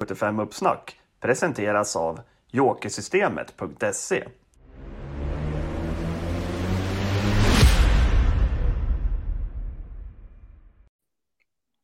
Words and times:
75 0.00 0.40
Uppsnack 0.40 1.00
presenteras 1.20 1.96
av 1.96 2.20
Jokersystemet.se. 2.50 4.24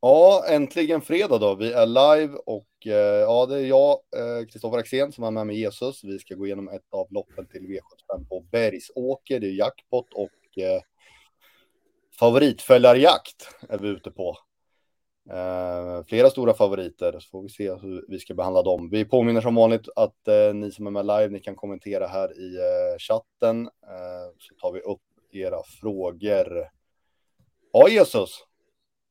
Ja, 0.01 0.45
äntligen 0.49 1.01
fredag 1.01 1.39
då. 1.39 1.55
Vi 1.55 1.73
är 1.73 1.87
live 1.87 2.39
och 2.47 2.67
eh, 2.87 2.93
ja, 3.21 3.47
det 3.47 3.57
är 3.57 3.67
jag, 3.67 3.91
eh, 3.91 4.47
Kristoffer 4.47 4.77
eh, 4.77 4.81
Axén, 4.81 5.13
som 5.13 5.25
är 5.25 5.31
med 5.31 5.47
med 5.47 5.57
Jesus. 5.57 6.05
Vi 6.05 6.19
ska 6.19 6.35
gå 6.35 6.47
igenom 6.47 6.69
ett 6.69 6.87
av 6.93 7.07
loppen 7.11 7.47
till 7.47 7.61
V75 7.61 8.29
på 8.29 8.41
Bergsåker. 8.41 9.41
Det 9.41 9.47
är 9.47 9.59
jackpot 9.59 10.13
och 10.15 10.63
eh, 10.63 10.81
favoritfällarjakt 12.19 13.49
är 13.69 13.79
vi 13.79 13.89
ute 13.89 14.11
på. 14.11 14.37
Eh, 15.31 16.05
flera 16.05 16.31
stora 16.31 16.55
favoriter, 16.55 17.13
så 17.13 17.31
får 17.31 17.43
vi 17.43 17.49
se 17.49 17.75
hur 17.75 18.05
vi 18.09 18.19
ska 18.19 18.35
behandla 18.35 18.63
dem. 18.63 18.91
Vi 18.91 19.05
påminner 19.05 19.41
som 19.41 19.55
vanligt 19.55 19.89
att 19.97 20.29
eh, 20.29 20.55
ni 20.55 20.71
som 20.71 20.87
är 20.87 20.91
med 20.91 21.07
live, 21.07 21.29
ni 21.29 21.41
kan 21.41 21.57
kommentera 21.57 22.07
här 22.07 22.41
i 22.41 22.57
eh, 22.57 22.99
chatten, 22.99 23.67
eh, 23.67 24.35
så 24.39 24.55
tar 24.55 24.73
vi 24.73 24.81
upp 24.81 25.01
era 25.33 25.63
frågor. 25.81 26.69
Ja, 27.73 27.89
Jesus. 27.89 28.45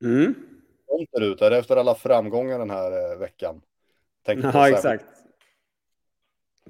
Mm. 0.03 0.35
Hur 1.11 1.23
ut? 1.23 1.41
Är 1.41 1.49
det 1.49 1.57
efter 1.57 1.77
alla 1.77 1.95
framgångar 1.95 2.59
den 2.59 2.69
här 2.69 3.11
eh, 3.11 3.19
veckan? 3.19 3.61
Tänkte 4.25 4.51
ja, 4.53 4.69
exakt. 4.69 5.05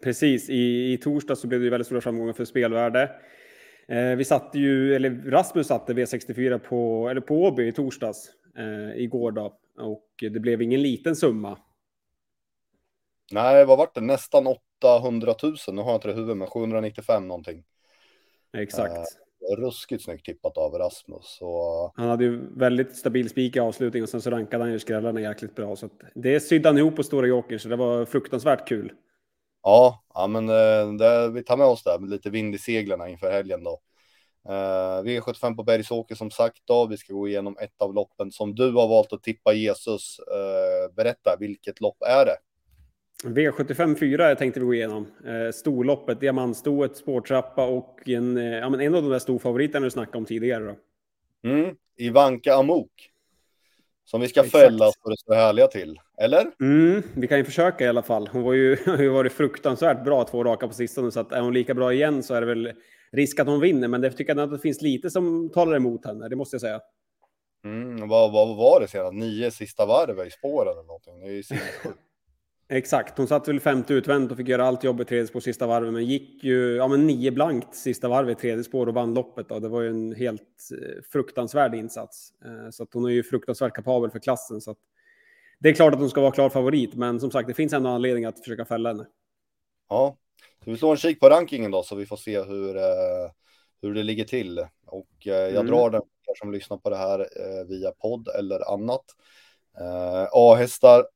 Precis, 0.02 0.50
I, 0.50 0.94
i 0.94 0.98
torsdag 0.98 1.36
så 1.36 1.48
blev 1.48 1.62
det 1.62 1.70
väldigt 1.70 1.86
stora 1.86 2.02
framgångar 2.02 2.34
för 2.34 2.45
spelvärde. 2.45 3.12
Eh, 3.88 4.16
vi 4.16 4.25
satte 4.25 4.59
ju, 4.59 4.95
eller 4.95 5.09
Rasmus 5.09 5.67
satte 5.67 5.94
V64 5.94 6.58
på, 6.58 7.09
eller 7.09 7.22
på 7.22 7.44
Åby 7.44 7.67
i 7.67 7.72
torsdags 7.72 8.31
eh, 8.58 9.04
igår 9.04 9.32
då. 9.32 9.58
Och 9.77 10.09
det 10.20 10.40
blev 10.40 10.62
ingen 10.62 10.82
liten 10.82 11.16
summa. 11.16 11.58
Nej, 13.31 13.66
vad 13.66 13.78
var 13.78 13.90
det? 13.94 14.02
Nästan 14.02 14.48
800 14.81 15.36
000. 15.44 15.55
Nu 15.72 15.81
har 15.81 15.90
jag 15.90 15.98
inte 15.98 16.08
det 16.08 16.12
i 16.12 16.16
huvudet, 16.16 16.38
men 16.38 16.47
795 16.47 17.28
någonting. 17.28 17.64
Exakt. 18.58 18.95
Eh, 18.95 19.56
ruskigt 19.58 20.03
snyggt 20.03 20.25
tippat 20.25 20.58
av 20.58 20.73
Rasmus. 20.73 21.25
Så... 21.25 21.92
Han 21.95 22.09
hade 22.09 22.23
ju 22.23 22.58
väldigt 22.58 22.95
stabil 22.95 23.30
spik 23.30 23.56
i 23.56 23.59
avslutningen 23.59 24.03
och 24.03 24.09
sen 24.09 24.22
så 24.22 24.30
rankade 24.30 24.64
han 24.64 24.72
ju 24.72 24.80
skrällarna 24.80 25.22
jäkligt 25.22 25.56
bra. 25.56 25.75
Så 25.75 25.90
det 26.16 26.40
sydde 26.40 26.69
han 26.69 26.78
ihop 26.78 26.95
på 26.95 27.03
Stora 27.03 27.28
Joker, 27.28 27.58
så 27.58 27.69
det 27.69 27.75
var 27.75 28.06
fruktansvärt 28.06 28.67
kul. 28.67 28.92
Ja, 29.64 30.03
ja 30.14 30.28
men 30.28 30.50
eh, 30.50 30.94
det, 31.00 31.31
vi 31.31 31.44
tar 31.44 31.58
med 31.58 31.67
oss 31.67 31.84
det 31.84 32.00
med 32.00 32.09
lite 32.09 32.30
vind 32.30 32.56
i 32.56 32.58
seglarna 32.58 33.09
inför 33.09 33.31
helgen 33.31 33.64
då. 33.64 33.80
Uh, 34.49 35.03
V75 35.03 35.55
på 35.55 35.63
Bergsåker 35.63 36.15
som 36.15 36.31
sagt 36.31 36.61
då. 36.65 36.85
Vi 36.85 36.97
ska 36.97 37.13
gå 37.13 37.27
igenom 37.27 37.57
ett 37.61 37.81
av 37.81 37.93
loppen 37.93 38.31
som 38.31 38.55
du 38.55 38.71
har 38.71 38.88
valt 38.88 39.13
att 39.13 39.23
tippa 39.23 39.53
Jesus. 39.53 40.19
Uh, 40.19 40.95
berätta, 40.95 41.35
vilket 41.39 41.81
lopp 41.81 41.97
är 42.01 42.25
det? 42.25 42.38
V75 43.23 43.95
4 43.99 44.35
tänkte 44.35 44.59
vi 44.59 44.66
gå 44.66 44.73
igenom. 44.73 45.07
Uh, 45.27 45.51
storloppet, 45.51 46.19
diamantstoet, 46.19 46.97
spårtrappa 46.97 47.66
och 47.66 48.09
en, 48.09 48.38
ja, 48.38 48.69
men 48.69 48.81
en 48.81 48.95
av 48.95 49.01
de 49.01 49.11
där 49.11 49.19
storfavoriterna 49.19 49.83
du 49.83 49.91
snackade 49.91 50.17
om 50.17 50.25
tidigare. 50.25 50.63
Då. 50.63 50.75
Mm, 51.49 51.75
Ivanka 51.97 52.55
Amok. 52.55 53.11
Som 54.05 54.21
vi 54.21 54.27
ska 54.27 54.39
Exakt. 54.39 54.63
fälla 54.63 54.91
så 54.91 55.09
det 55.09 55.17
står 55.17 55.35
härliga 55.35 55.67
till, 55.67 55.99
eller? 56.17 56.51
Mm, 56.61 57.03
vi 57.13 57.27
kan 57.27 57.38
ju 57.38 57.43
försöka 57.43 57.85
i 57.85 57.88
alla 57.88 58.03
fall. 58.03 58.27
Hon 58.27 58.43
var 58.43 58.53
ju, 58.53 58.77
har 58.85 58.97
ju 58.97 59.09
varit 59.09 59.33
fruktansvärt 59.33 60.03
bra 60.03 60.23
två 60.23 60.43
raka 60.43 60.67
på 60.67 60.73
sistone, 60.73 61.11
så 61.11 61.19
att 61.19 61.31
är 61.31 61.41
hon 61.41 61.53
lika 61.53 61.73
bra 61.73 61.93
igen 61.93 62.23
så 62.23 62.33
är 62.33 62.41
det 62.41 62.47
väl 62.47 62.73
risk 63.16 63.39
att 63.39 63.47
hon 63.47 63.59
vinner, 63.59 63.88
men 63.88 64.02
det 64.02 64.11
tycker 64.11 64.35
jag 64.35 64.44
att 64.44 64.52
det 64.52 64.59
finns 64.59 64.81
lite 64.81 65.09
som 65.09 65.49
talar 65.49 65.75
emot 65.75 66.05
henne, 66.05 66.30
det 66.30 66.35
måste 66.35 66.55
jag 66.55 66.61
säga. 66.61 66.81
Mm, 67.63 68.09
vad, 68.09 68.31
vad 68.31 68.57
var 68.57 68.80
det 68.80 68.88
senast? 68.88 69.13
Nio 69.13 69.52
sista 69.52 69.85
varv 69.85 70.27
i 70.27 70.31
spåren 70.31 70.72
eller 70.72 70.83
någonting? 70.83 71.19
Det 71.19 71.25
är 71.25 71.31
ju 71.31 71.44
Exakt, 72.69 73.17
hon 73.17 73.27
satt 73.27 73.47
väl 73.47 73.59
femte 73.59 73.94
utvänt 73.94 74.31
och 74.31 74.38
fick 74.38 74.47
göra 74.47 74.66
allt 74.66 74.83
jobb 74.83 75.02
i 75.02 75.05
tredje 75.05 75.27
spår 75.27 75.39
sista 75.39 75.67
varvet, 75.67 75.94
men 75.94 76.05
gick 76.05 76.44
ju 76.44 76.75
ja, 76.75 76.88
men 76.88 77.07
nio 77.07 77.31
blankt 77.31 77.75
sista 77.75 78.07
varvet 78.07 78.38
i 78.38 78.41
tredje 78.41 78.63
spår 78.63 78.88
och 78.88 78.94
vann 78.94 79.13
loppet. 79.13 79.50
Då. 79.50 79.59
Det 79.59 79.67
var 79.67 79.81
ju 79.81 79.89
en 79.89 80.16
helt 80.16 80.69
eh, 80.72 81.03
fruktansvärd 81.11 81.75
insats. 81.75 82.34
Eh, 82.45 82.69
så 82.69 82.84
att 82.84 82.94
hon 82.94 83.06
är 83.06 83.09
ju 83.09 83.23
fruktansvärt 83.23 83.73
kapabel 83.73 84.11
för 84.11 84.19
klassen. 84.19 84.61
Så 84.61 84.72
att 84.72 84.78
det 85.59 85.69
är 85.69 85.73
klart 85.73 85.94
att 85.94 86.00
hon 86.00 86.09
ska 86.09 86.22
vara 86.22 86.31
klar 86.31 86.50
favorit, 86.50 86.95
men 86.95 87.19
som 87.19 87.31
sagt, 87.31 87.47
det 87.47 87.53
finns 87.53 87.73
ändå 87.73 87.90
anledning 87.90 88.25
att 88.25 88.40
försöka 88.40 88.66
fälla 88.66 88.90
henne. 88.90 89.06
Ja, 89.90 90.17
så 90.63 90.72
vi 90.72 90.78
slår 90.78 90.91
en 90.91 90.97
kik 90.97 91.19
på 91.19 91.29
rankingen 91.29 91.72
då 91.72 91.83
så 91.83 91.95
vi 91.95 92.06
får 92.06 92.17
se 92.17 92.41
hur, 92.41 92.78
eh, 92.78 93.31
hur 93.81 93.94
det 93.94 94.03
ligger 94.03 94.23
till. 94.23 94.59
Och 94.85 95.28
eh, 95.28 95.33
jag 95.33 95.56
mm. 95.56 95.67
drar 95.67 95.89
den 95.89 96.01
för 96.01 96.31
er 96.31 96.35
som 96.35 96.51
lyssnar 96.51 96.78
på 96.78 96.89
det 96.89 96.97
här 96.97 97.19
eh, 97.19 97.66
via 97.67 97.91
podd 97.91 98.28
eller 98.28 98.73
annat. 98.73 99.05
A-hästar 100.31 101.07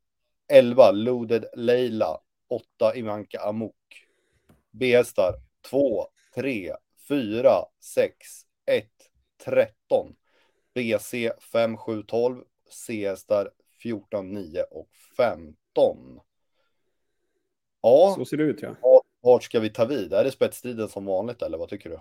11 0.48 0.92
Loaded 0.92 1.46
Leila 1.54 2.20
8 2.50 2.96
Ivanka 2.96 3.40
Amok. 3.40 3.76
B-hästar 4.72 5.34
2, 5.70 6.08
3, 6.36 6.74
4, 7.08 7.50
6, 7.80 8.16
1, 8.66 8.86
13. 9.46 10.16
BC 10.74 11.32
5, 11.52 11.78
7, 11.78 12.04
12. 12.04 12.44
C-hästar 12.70 13.52
14, 13.82 14.34
9 14.34 14.64
och 14.64 14.90
15. 15.18 16.20
Ja, 17.82 18.14
så 18.18 18.26
ser 18.26 18.38
det 18.38 18.44
ut 18.44 18.62
ja. 18.62 18.76
Vart 19.22 19.44
ska 19.44 19.60
vi 19.60 19.70
ta 19.70 19.86
vid? 19.86 20.14
Är 20.14 20.24
det 20.24 20.32
spetsstriden 20.32 20.88
som 20.88 21.06
vanligt 21.06 21.42
eller 21.42 21.58
vad 21.58 21.70
tycker 21.70 21.90
du? 21.90 22.00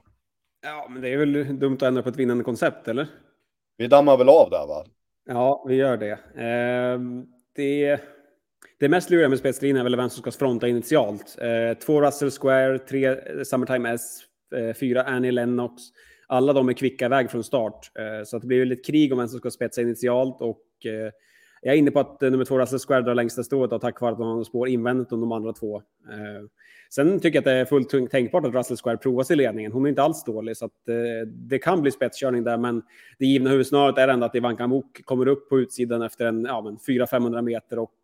Ja, 0.63 0.87
men 0.91 1.03
det 1.03 1.09
är 1.09 1.17
väl 1.17 1.59
dumt 1.59 1.75
att 1.77 1.83
ändra 1.83 2.03
på 2.03 2.09
ett 2.09 2.17
vinnande 2.17 2.45
koncept, 2.45 2.89
eller? 2.89 3.07
Vi 3.77 3.87
dammar 3.87 4.17
väl 4.17 4.29
av 4.29 4.51
där, 4.51 4.67
va? 4.67 4.85
Ja, 5.27 5.65
vi 5.69 5.75
gör 5.75 5.97
det. 5.97 6.13
Eh, 6.13 7.01
det, 7.55 8.01
det 8.79 8.89
mest 8.89 9.11
luriga 9.11 9.29
med 9.29 9.39
spetsstriden 9.39 9.77
är 9.77 9.85
väl 9.85 9.97
vem 9.97 10.11
som 10.11 10.21
ska 10.23 10.31
fronta 10.31 10.69
initialt. 10.69 11.39
Eh, 11.41 11.79
två 11.79 12.03
Russell 12.03 12.31
Square, 12.31 12.79
tre 12.79 13.17
Summertime 13.45 13.91
S, 13.93 14.21
eh, 14.57 14.75
fyra 14.75 15.03
Annie 15.03 15.31
Lennox. 15.31 15.83
Alla 16.27 16.53
de 16.53 16.69
är 16.69 16.73
kvicka 16.73 17.07
iväg 17.07 17.31
från 17.31 17.45
start, 17.45 17.91
eh, 17.99 18.25
så 18.25 18.39
det 18.39 18.47
blir 18.47 18.59
väl 18.59 18.73
ett 18.73 18.87
krig 18.87 19.13
om 19.13 19.19
vem 19.19 19.29
som 19.29 19.39
ska 19.39 19.51
spetsa 19.51 19.81
initialt 19.81 20.41
och 20.41 20.87
eh, 20.87 21.13
jag 21.63 21.75
är 21.75 21.79
inne 21.79 21.91
på 21.91 22.01
att 22.01 22.23
eh, 22.23 22.31
nummer 22.31 22.45
två 22.45 22.59
Russell 22.59 22.79
Square 22.79 23.03
drar 23.03 23.15
längsta 23.15 23.43
strået 23.43 23.81
tack 23.81 24.01
vare 24.01 24.13
att 24.13 24.19
de 24.19 24.27
har 24.27 24.45
spår 24.45 24.69
invändigt 24.69 25.13
om 25.13 25.21
de 25.21 25.33
andra 25.33 25.53
två. 25.53 25.77
Eh, 25.77 26.47
Sen 26.91 27.21
tycker 27.21 27.37
jag 27.37 27.41
att 27.41 27.45
det 27.45 27.53
är 27.53 27.65
fullt 27.65 28.11
tänkbart 28.11 28.45
att 28.45 28.55
Russell 28.55 28.77
Square 28.77 28.97
provas 28.97 29.31
i 29.31 29.37
ledningen. 29.37 29.73
Hon 29.73 29.85
är 29.85 29.89
inte 29.89 30.03
alls 30.03 30.25
dålig, 30.25 30.57
så 30.57 30.65
att, 30.65 30.89
eh, 30.89 31.29
det 31.29 31.59
kan 31.59 31.83
bli 31.83 31.91
spetskörning 31.91 32.45
där. 32.45 32.59
Men 32.59 32.83
det 33.19 33.27
givna 33.27 33.51
huvudsnöret 33.51 33.99
är 33.99 34.09
ändå 34.09 34.27
att 34.27 34.35
Ivanka 34.35 34.67
Mok 34.67 35.05
kommer 35.05 35.29
upp 35.29 35.49
på 35.49 35.59
utsidan 35.59 36.03
efter 36.03 36.27
en 36.27 36.45
ja, 36.45 36.77
400-500 36.87 37.43
meter 37.43 37.79
och 37.79 37.95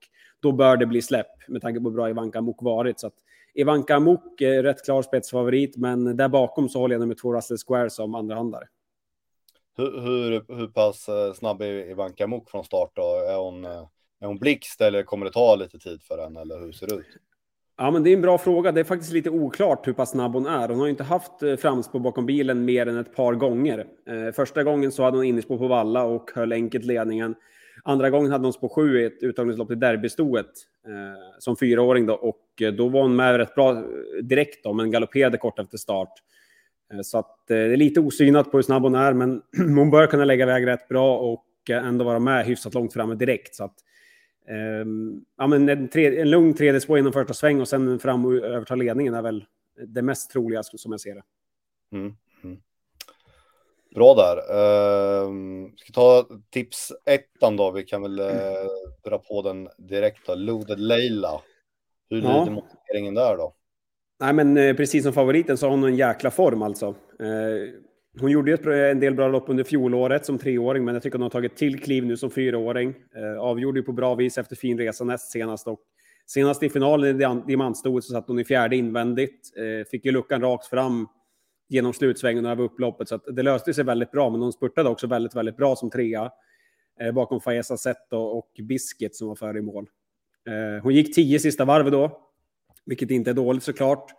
då 0.41 0.53
bör 0.53 0.76
det 0.76 0.87
bli 0.87 1.03
släpp 1.03 1.48
med 1.48 1.62
tanke 1.62 1.81
på 1.81 1.88
hur 1.88 1.97
bra 1.97 2.10
Ivanka 2.10 2.41
Mok 2.41 2.62
varit. 2.62 3.00
Så 3.00 3.06
att 3.06 3.14
Ivanka 3.54 4.00
Mok 4.00 4.41
är 4.41 4.62
rätt 4.62 4.84
klar 4.84 5.03
spetsfavorit, 5.03 5.76
men 5.76 6.16
där 6.16 6.28
bakom 6.28 6.69
så 6.69 6.78
håller 6.78 6.94
jag 6.94 7.00
nummer 7.00 7.14
två 7.14 7.34
Russell 7.34 7.59
Square 7.66 7.91
som 7.91 8.14
andrahandare. 8.14 8.64
Hur, 9.76 10.00
hur, 10.00 10.56
hur 10.56 10.66
pass 10.66 11.08
eh, 11.08 11.32
snabb 11.32 11.62
är 11.62 11.90
Ivanka 11.90 12.26
Mok 12.26 12.50
från 12.50 12.64
start 12.64 12.90
då? 12.94 13.02
Är 13.02 13.36
hon, 13.36 13.64
eh, 13.64 13.86
är 14.20 14.26
hon 14.26 14.38
blixt 14.38 14.80
eller 14.80 15.02
kommer 15.02 15.26
det 15.26 15.32
ta 15.32 15.54
lite 15.56 15.78
tid 15.78 16.02
för 16.02 16.22
henne 16.22 16.40
eller 16.40 16.60
hur 16.60 16.72
ser 16.72 16.86
det 16.86 16.94
ut? 16.94 17.06
Ja, 17.76 17.90
men 17.90 18.02
det 18.02 18.10
är 18.10 18.14
en 18.14 18.22
bra 18.22 18.38
fråga. 18.38 18.72
Det 18.72 18.80
är 18.80 18.84
faktiskt 18.84 19.12
lite 19.12 19.30
oklart 19.30 19.86
hur 19.86 19.92
pass 19.92 20.10
snabb 20.10 20.32
hon 20.32 20.46
är. 20.46 20.68
Hon 20.68 20.80
har 20.80 20.88
inte 20.88 21.04
haft 21.04 21.42
eh, 21.42 21.56
framspår 21.56 22.00
bakom 22.00 22.26
bilen 22.26 22.64
mer 22.64 22.86
än 22.86 22.98
ett 22.98 23.16
par 23.16 23.34
gånger. 23.34 23.86
Första 24.32 24.62
gången 24.62 24.92
så 24.92 25.02
hade 25.02 25.16
hon 25.16 25.26
innerspår 25.26 25.58
på 25.58 25.68
valla 25.68 26.04
och 26.04 26.30
höll 26.34 26.52
enkelt 26.52 26.84
ledningen. 26.84 27.34
Andra 27.86 28.10
gången 28.10 28.32
hade 28.32 28.44
hon 28.44 28.52
spår 28.52 28.68
7 28.68 29.00
i 29.00 29.04
ett 29.04 29.22
uttagningslopp 29.22 29.68
till 29.68 29.80
derbystoet 29.80 30.46
eh, 30.86 31.38
som 31.38 31.56
fyraåring 31.56 32.06
då 32.06 32.14
och 32.14 32.62
då 32.76 32.88
var 32.88 33.02
hon 33.02 33.16
med 33.16 33.36
rätt 33.36 33.54
bra 33.54 33.82
direkt 34.22 34.64
då, 34.64 34.72
men 34.72 34.90
galopperade 34.90 35.38
kort 35.38 35.58
efter 35.58 35.78
start. 35.78 36.12
Eh, 36.94 37.00
så 37.03 37.19
att 37.19 37.50
eh, 37.50 37.56
det 37.56 37.72
är 37.72 37.77
lite 37.77 38.00
osynat 38.00 38.50
på 38.50 38.59
hur 38.59 38.62
snabb 38.62 38.82
hon 38.82 38.94
är, 38.94 39.12
men 39.12 39.43
hon 39.77 39.91
bör 39.91 40.06
kunna 40.06 40.25
lägga 40.25 40.44
iväg 40.44 40.66
rätt 40.66 40.88
bra 40.88 41.19
och 41.19 41.44
ändå 41.71 42.05
vara 42.05 42.19
med 42.19 42.47
hyfsat 42.47 42.75
långt 42.75 42.93
framme 42.93 43.15
direkt. 43.15 43.55
Så 43.55 43.65
att 43.65 43.75
Um, 44.49 45.25
ja, 45.37 45.47
men 45.47 45.69
en, 45.69 45.88
tre, 45.88 46.21
en 46.21 46.31
lugn 46.31 46.55
tredje 46.55 46.81
spår 46.81 46.99
inom 46.99 47.12
första 47.12 47.35
sväng 47.35 47.61
och 47.61 47.69
sen 47.69 47.99
fram 47.99 48.25
och 48.25 48.35
överta 48.35 48.75
ledningen 48.75 49.14
är 49.14 49.23
väl 49.23 49.44
det 49.87 50.02
mest 50.02 50.31
troliga 50.31 50.62
som 50.62 50.93
jag 50.93 51.00
ser 51.00 51.14
det. 51.14 51.23
Mm, 51.93 52.17
mm. 52.44 52.58
Bra 53.94 54.14
där. 54.14 54.37
Uh, 54.37 55.69
ska 55.76 55.93
ta 55.93 56.29
tips 56.50 56.93
ettan 57.06 57.56
då. 57.56 57.70
Vi 57.70 57.82
kan 57.82 58.02
väl 58.02 58.20
uh, 58.20 58.26
dra 59.05 59.19
på 59.19 59.43
den 59.43 59.69
direkt. 59.79 60.26
Då. 60.26 60.35
Loaded 60.35 60.81
Leila. 60.81 61.40
Hur 62.11 62.17
lyder 62.17 62.29
ja. 62.29 62.50
motiveringen 62.50 63.14
där 63.14 63.37
då? 63.37 63.55
Nej, 64.25 64.32
men 64.32 64.56
eh, 64.56 64.76
precis 64.76 65.05
som 65.05 65.12
favoriten 65.12 65.56
så 65.56 65.67
har 65.67 65.71
hon 65.71 65.85
en 65.85 65.97
jäkla 65.97 66.31
form 66.31 66.62
alltså. 66.62 66.87
Eh, 67.21 67.81
hon 68.21 68.31
gjorde 68.31 68.91
en 68.91 69.00
del 69.00 69.15
bra 69.15 69.29
lopp 69.29 69.49
under 69.49 69.65
fjolåret 69.65 70.26
som 70.26 70.38
treåring, 70.38 70.85
men 70.85 70.94
jag 70.94 71.03
tycker 71.03 71.19
hon 71.19 71.23
har 71.23 71.31
tagit 71.31 71.56
till 71.56 71.81
kliv 71.81 72.06
nu 72.06 72.17
som 72.17 72.31
fyraåring. 72.31 72.94
Eh, 73.17 73.41
avgjorde 73.41 73.79
ju 73.79 73.82
på 73.82 73.93
bra 73.93 74.15
vis 74.15 74.38
efter 74.38 74.56
fin 74.56 74.79
resa 74.79 75.05
näst 75.05 75.32
senast 75.32 75.69
och 75.69 75.81
senast 76.26 76.62
i 76.62 76.69
finalen 76.69 77.21
i 77.21 77.43
diamantstoet 77.47 78.05
så 78.05 78.12
satt 78.12 78.29
hon 78.29 78.38
i 78.38 78.44
fjärde 78.44 78.76
invändigt. 78.76 79.53
Fick 79.91 80.05
ju 80.05 80.12
luckan 80.12 80.41
rakt 80.41 80.67
fram 80.67 81.09
genom 81.69 81.93
slutsvängen 81.93 82.47
över 82.47 82.65
upploppet, 82.65 83.09
så 83.09 83.17
det 83.17 83.43
löste 83.43 83.75
sig 83.75 83.85
väldigt 83.85 84.11
bra. 84.11 84.31
Men 84.31 84.41
hon 84.41 84.53
spurtade 84.53 84.88
också 84.88 85.06
väldigt, 85.06 85.35
väldigt 85.37 85.56
bra 85.56 85.76
som 85.76 85.91
trea 85.91 86.31
bakom 87.15 87.41
Faeza 87.41 87.76
Zet 87.76 88.12
och, 88.12 88.50
Biscuit 88.69 89.17
som 89.17 89.29
var 89.29 89.35
före 89.35 89.59
i 89.59 89.62
mål. 89.62 89.87
Hon 90.82 90.94
gick 90.94 91.15
tio 91.15 91.38
sista 91.38 91.65
varvet 91.65 91.93
då, 91.93 92.24
vilket 92.86 93.10
inte 93.10 93.31
är 93.31 93.34
dåligt 93.34 93.62
såklart. 93.62 94.10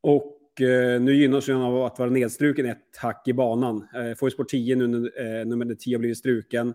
Och 0.00 0.60
eh, 0.60 1.00
nu 1.00 1.14
gynnas 1.14 1.48
hon 1.48 1.62
av 1.62 1.84
att 1.84 1.98
vara 1.98 2.10
nedstruken 2.10 2.66
ett 2.66 2.96
hack 2.96 3.28
i 3.28 3.32
banan. 3.32 3.88
Eh, 3.94 4.14
får 4.14 4.26
ju 4.26 4.30
spår 4.30 4.44
10 4.44 4.76
nu 4.76 4.86
när 4.86 5.40
eh, 5.40 5.46
nummer 5.46 5.74
10 5.74 5.94
har 5.94 5.98
blivit 5.98 6.18
struken. 6.18 6.74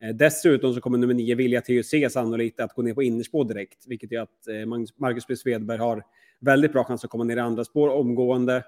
Eh, 0.00 0.14
dessutom 0.14 0.74
så 0.74 0.80
kommer 0.80 0.98
nummer 0.98 1.14
9 1.14 1.34
Vilja 1.34 1.60
TUC 1.60 1.94
sannolikt 2.10 2.60
att 2.60 2.74
gå 2.74 2.82
ner 2.82 2.94
på 2.94 3.02
innerspår 3.02 3.44
direkt, 3.44 3.86
vilket 3.86 4.12
gör 4.12 4.22
att 4.22 4.48
eh, 4.48 4.66
Marcus 4.96 5.26
B. 5.26 5.36
Svedberg 5.36 5.78
har 5.78 6.02
väldigt 6.40 6.72
bra 6.72 6.84
chans 6.84 7.04
att 7.04 7.10
komma 7.10 7.24
ner 7.24 7.36
i 7.36 7.40
andra 7.40 7.64
spår 7.64 7.88
omgående. 7.88 8.64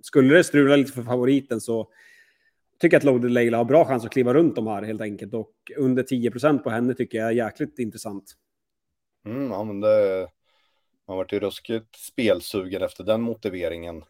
Skulle 0.00 0.34
det 0.34 0.44
strula 0.44 0.76
lite 0.76 0.92
för 0.92 1.02
favoriten 1.02 1.60
så 1.60 1.88
tycker 2.80 2.96
att 2.96 3.04
Loaded 3.04 3.30
Leila 3.30 3.56
har 3.56 3.64
bra 3.64 3.84
chans 3.84 4.04
att 4.04 4.12
kliva 4.12 4.34
runt 4.34 4.56
de 4.56 4.66
här 4.66 4.82
helt 4.82 5.00
enkelt. 5.00 5.34
Och 5.34 5.52
under 5.76 6.02
10% 6.02 6.58
på 6.58 6.70
henne 6.70 6.94
tycker 6.94 7.18
jag 7.18 7.26
är 7.26 7.32
jäkligt 7.32 7.78
intressant. 7.78 8.34
Mm, 9.26 9.50
ja, 9.50 9.64
men 9.64 9.80
det, 9.80 10.28
man 11.08 11.16
varit 11.16 11.32
ju 11.32 11.40
ruskigt 11.40 11.96
spelsugen 11.96 12.82
efter 12.82 13.04
den 13.04 13.20
motiveringen. 13.20 14.04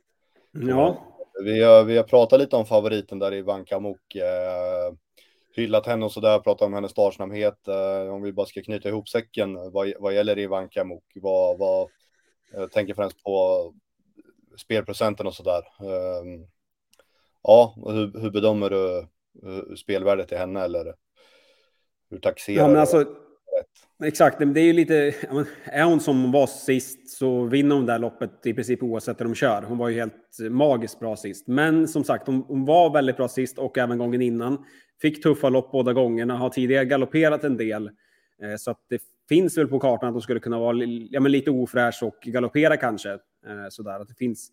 Ja. 0.53 1.15
Vi 1.45 1.63
har, 1.63 1.85
vi 1.85 1.97
har 1.97 2.05
pratat 2.05 2.41
lite 2.41 2.57
om 2.57 2.67
favoriten 2.67 3.19
där 3.19 3.35
i 3.35 3.43
Vankamok. 3.43 4.15
Eh, 4.15 4.95
hyllat 5.57 5.87
henne 5.87 6.05
och 6.05 6.13
sådär, 6.13 6.39
pratat 6.39 6.67
om 6.67 6.75
hennes 6.75 6.91
startsnabbhet. 6.91 7.69
Eh, 7.69 8.15
om 8.15 8.23
vi 8.23 8.33
bara 8.33 8.47
ska 8.47 8.63
knyta 8.63 8.89
ihop 8.89 9.09
säcken 9.09 9.73
vad, 9.73 9.93
vad 9.99 10.15
gäller 10.15 10.39
Ivanka 10.39 10.85
Mok. 10.85 11.05
Vad, 11.15 11.59
vad 11.59 11.89
jag 12.53 12.73
tänker 12.73 12.95
främst 12.95 13.25
på 13.25 13.75
spelprocenten 14.57 15.27
och 15.27 15.35
sådär. 15.35 15.63
Eh, 15.81 16.41
ja, 17.43 17.75
hur, 17.87 18.21
hur 18.21 18.31
bedömer 18.31 18.71
du 18.71 19.07
hur 19.43 19.77
spelvärdet 19.77 20.33
i 20.33 20.37
henne 20.37 20.65
eller 20.65 20.95
hur 22.11 22.19
taxerar 22.19 22.63
ja, 22.63 22.69
men 22.69 22.77
alltså, 22.77 23.05
Exakt, 24.05 24.39
det 24.39 24.61
är 24.61 24.65
ju 24.65 24.73
lite... 24.73 25.15
Är 25.65 25.85
hon 25.85 26.01
som 26.01 26.33
var 26.33 26.47
sist 26.47 27.11
så 27.11 27.45
vinner 27.45 27.75
hon 27.75 27.87
det 27.87 27.93
här 27.93 27.99
loppet 27.99 28.47
i 28.47 28.55
princip 28.55 28.83
oavsett 28.83 29.21
hur 29.21 29.25
de 29.25 29.35
kör. 29.35 29.63
Hon 29.63 29.79
var 29.79 29.89
ju 29.89 30.01
helt 30.01 30.41
eh, 30.43 30.51
magiskt 30.51 31.01
bra 31.01 31.17
sist. 31.17 31.47
Men 31.47 31.89
som 31.89 32.05
sagt, 32.05 32.27
hon, 32.27 32.45
hon 32.49 32.65
var 32.65 32.93
väldigt 32.93 33.17
bra 33.17 33.29
sist 33.29 33.59
och 33.59 33.79
även 33.79 33.99
gången 33.99 34.23
innan. 34.23 34.65
Fick 35.01 35.23
tuffa 35.23 35.49
lopp 35.49 35.73
båda 35.73 35.93
gångerna, 35.93 36.37
har 36.37 36.51
tidigare 36.51 36.85
galopperat 36.85 37.45
en 37.45 37.57
del. 37.57 37.87
Eh, 38.43 38.57
så 38.59 38.71
att 38.71 38.87
det 38.89 39.03
finns 39.29 39.59
väl 39.59 39.69
på 39.69 39.81
kartan 39.81 40.09
att 40.09 40.15
hon 40.15 40.23
skulle 40.23 40.41
kunna 40.41 40.59
vara 40.59 40.85
ja, 41.11 41.21
men 41.21 41.33
lite 41.33 41.51
ofräsch 41.51 42.03
och 42.03 42.19
galoppera 42.23 42.77
kanske. 42.77 43.11
Eh, 43.13 43.69
sådär, 43.71 44.01
att 44.01 44.09
det 44.09 44.19
finns 44.19 44.51